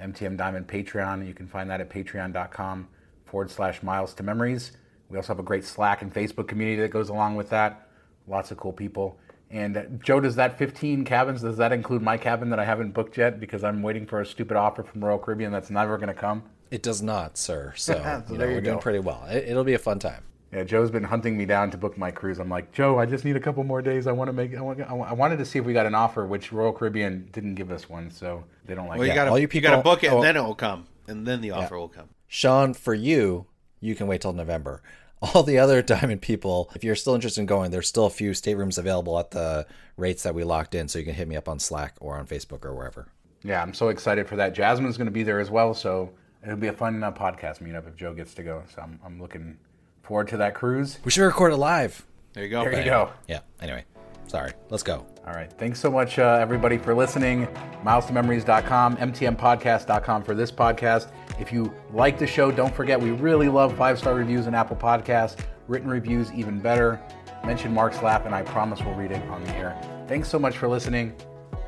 [0.00, 1.26] MTM Diamond Patreon.
[1.26, 2.88] You can find that at patreon.com
[3.26, 4.72] forward slash miles to memories.
[5.12, 7.86] We also have a great Slack and Facebook community that goes along with that.
[8.26, 9.18] Lots of cool people.
[9.50, 12.92] And uh, Joe, does that 15 cabins, does that include my cabin that I haven't
[12.92, 16.08] booked yet because I'm waiting for a stupid offer from Royal Caribbean that's never going
[16.08, 16.42] to come?
[16.70, 17.74] It does not, sir.
[17.76, 19.26] So, So you know, we're doing pretty well.
[19.28, 20.24] It, it'll be a fun time.
[20.52, 22.38] Yeah, Joe's been hunting me down to book my cruise.
[22.38, 24.06] I'm like, Joe, I just need a couple more days.
[24.06, 24.54] I want to make.
[24.54, 27.54] I, want, I wanted to see if we got an offer, which Royal Caribbean didn't
[27.54, 28.98] give us one, so they don't like.
[28.98, 29.28] Well, you that.
[29.28, 30.16] gotta you you gotta book it, oh.
[30.16, 30.86] and then it will come.
[31.08, 32.10] and then the offer will come.
[32.28, 33.46] Sean, for you,
[33.80, 34.82] you can wait till November.
[35.34, 38.34] All the other Diamond people, if you're still interested in going, there's still a few
[38.34, 39.66] staterooms available at the
[39.96, 40.88] rates that we locked in.
[40.88, 43.08] So you can hit me up on Slack or on Facebook or wherever.
[43.44, 44.52] Yeah, I'm so excited for that.
[44.52, 46.12] Jasmine's going to be there as well, so
[46.42, 48.62] it'll be a fun uh, podcast meetup if Joe gets to go.
[48.74, 49.58] So I'm, I'm looking
[50.02, 50.98] forward to that cruise.
[51.04, 52.04] We should record it live.
[52.32, 52.64] There you go.
[52.64, 53.10] There you go.
[53.28, 53.40] Yeah.
[53.60, 53.84] Anyway,
[54.26, 54.52] sorry.
[54.70, 55.06] Let's go.
[55.26, 55.52] All right.
[55.52, 57.46] Thanks so much, uh, everybody, for listening.
[57.84, 61.10] MilesToMemories.com, MTMPodcast.com for this podcast.
[61.38, 64.76] If you like the show, don't forget we really love five star reviews in Apple
[64.76, 65.38] Podcasts.
[65.68, 67.00] Written reviews, even better.
[67.44, 69.76] Mention Mark's Lap, and I promise we'll read it on the air.
[70.06, 71.14] Thanks so much for listening.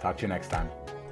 [0.01, 0.69] Talk to you next time.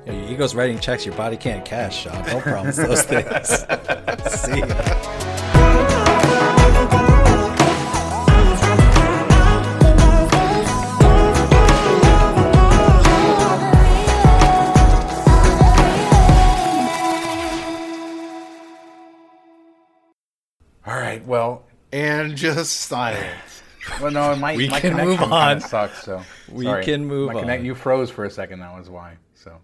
[0.07, 2.25] Yo, your ego's writing checks your body can't cash, Sean.
[2.25, 3.49] Don't promise those things.
[4.41, 4.63] See
[21.13, 21.27] right.
[21.27, 23.63] Well, And just silence.
[24.01, 25.61] well no, my, We my can connection move kinda on.
[25.61, 26.03] sucks.
[26.05, 26.85] So We sorry.
[26.85, 27.67] can move my connect- on.
[27.67, 28.61] You froze for a second.
[28.61, 29.17] That was why.
[29.35, 29.59] So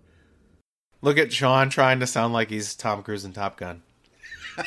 [1.03, 3.83] Look at Sean trying to sound like he's Tom Cruise in Top Gun.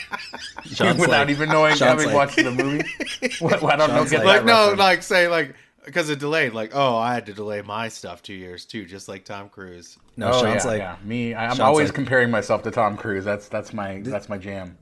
[0.66, 2.84] Sean's without like- even knowing, Sean's having like- watched the movie.
[3.42, 4.06] Well, I don't know.
[4.06, 5.56] Get like- that Like no, like say like
[5.86, 6.54] because it delayed.
[6.54, 9.98] Like oh, I had to delay my stuff two years too, just like Tom Cruise.
[10.16, 10.96] No, oh, Sean's yeah, like, yeah.
[11.04, 11.34] me.
[11.34, 13.26] I- I'm Sean's always like- comparing myself to Tom Cruise.
[13.26, 14.78] That's that's my that's my jam.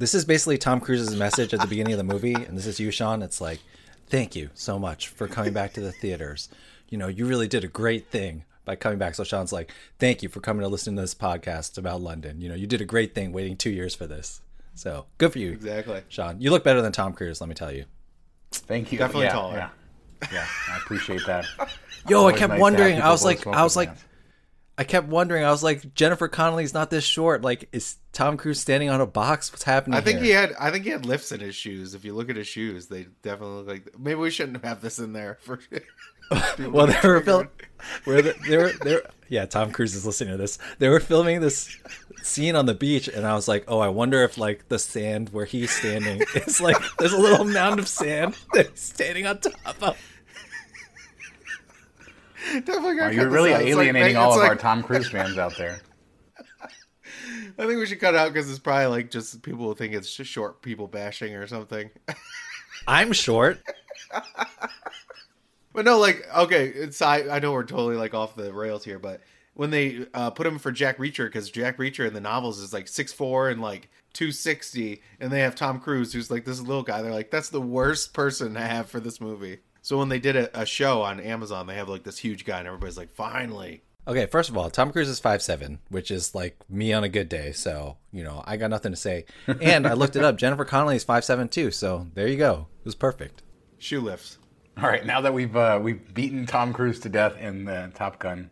[0.00, 2.80] This is basically Tom Cruise's message at the beginning of the movie, and this is
[2.80, 3.22] you, Sean.
[3.22, 3.60] It's like,
[4.08, 6.48] thank you so much for coming back to the theaters.
[6.88, 9.14] You know, you really did a great thing by coming back.
[9.14, 12.40] So Sean's like, thank you for coming to listen to this podcast about London.
[12.40, 14.40] You know, you did a great thing waiting two years for this.
[14.74, 16.00] So good for you, Exactly.
[16.08, 16.40] Sean.
[16.40, 17.84] You look better than Tom Cruise, let me tell you.
[18.52, 18.98] Thank you.
[18.98, 19.56] Definitely yeah, taller.
[19.56, 20.28] Yeah.
[20.32, 21.44] yeah, I appreciate that.
[22.08, 23.02] Yo, I kept nice wondering.
[23.02, 23.98] I was like, I was like, me.
[24.80, 25.44] I kept wondering.
[25.44, 27.42] I was like, Jennifer Connelly's not this short.
[27.42, 29.52] Like, is Tom Cruise standing on a box?
[29.52, 29.94] What's happening?
[29.94, 30.24] I think here?
[30.24, 30.54] he had.
[30.58, 31.94] I think he had lifts in his shoes.
[31.94, 33.98] If you look at his shoes, they definitely look like.
[33.98, 35.60] Maybe we shouldn't have this in there for.
[36.70, 37.50] well, they were film-
[38.04, 39.44] where the, they were they were yeah.
[39.44, 40.58] Tom Cruise is listening to this.
[40.78, 41.76] They were filming this
[42.22, 45.28] scene on the beach, and I was like, oh, I wonder if like the sand
[45.28, 49.40] where he's standing is like there's a little mound of sand that he's standing on
[49.40, 50.09] top of.
[52.52, 53.66] definitely Wow, gotta you're really this out.
[53.66, 55.80] It's like- alienating all of like- our Tom Cruise fans out there.
[57.58, 60.14] I think we should cut out because it's probably like just people will think it's
[60.14, 61.90] just short people bashing or something.
[62.88, 63.60] I'm short.
[65.72, 68.98] But no, like okay, it's I, I know we're totally like off the rails here,
[68.98, 69.20] but
[69.54, 72.72] when they uh, put him for Jack Reacher, because Jack Reacher in the novels is
[72.72, 76.60] like six four and like two sixty, and they have Tom Cruise who's like this
[76.60, 77.02] little guy.
[77.02, 79.58] They're like that's the worst person to have for this movie.
[79.82, 82.58] So when they did a, a show on Amazon, they have like this huge guy,
[82.58, 83.82] and everybody's like, finally.
[84.08, 87.08] Okay, first of all, Tom Cruise is five seven, which is like me on a
[87.08, 87.52] good day.
[87.52, 89.24] So you know, I got nothing to say.
[89.60, 90.36] And I looked it up.
[90.36, 91.70] Jennifer Connelly is five seven too.
[91.70, 92.66] So there you go.
[92.80, 93.42] It was perfect.
[93.78, 94.38] Shoe lifts.
[94.76, 98.18] All right, now that we've uh, we've beaten Tom Cruise to death in the Top
[98.18, 98.50] Gun,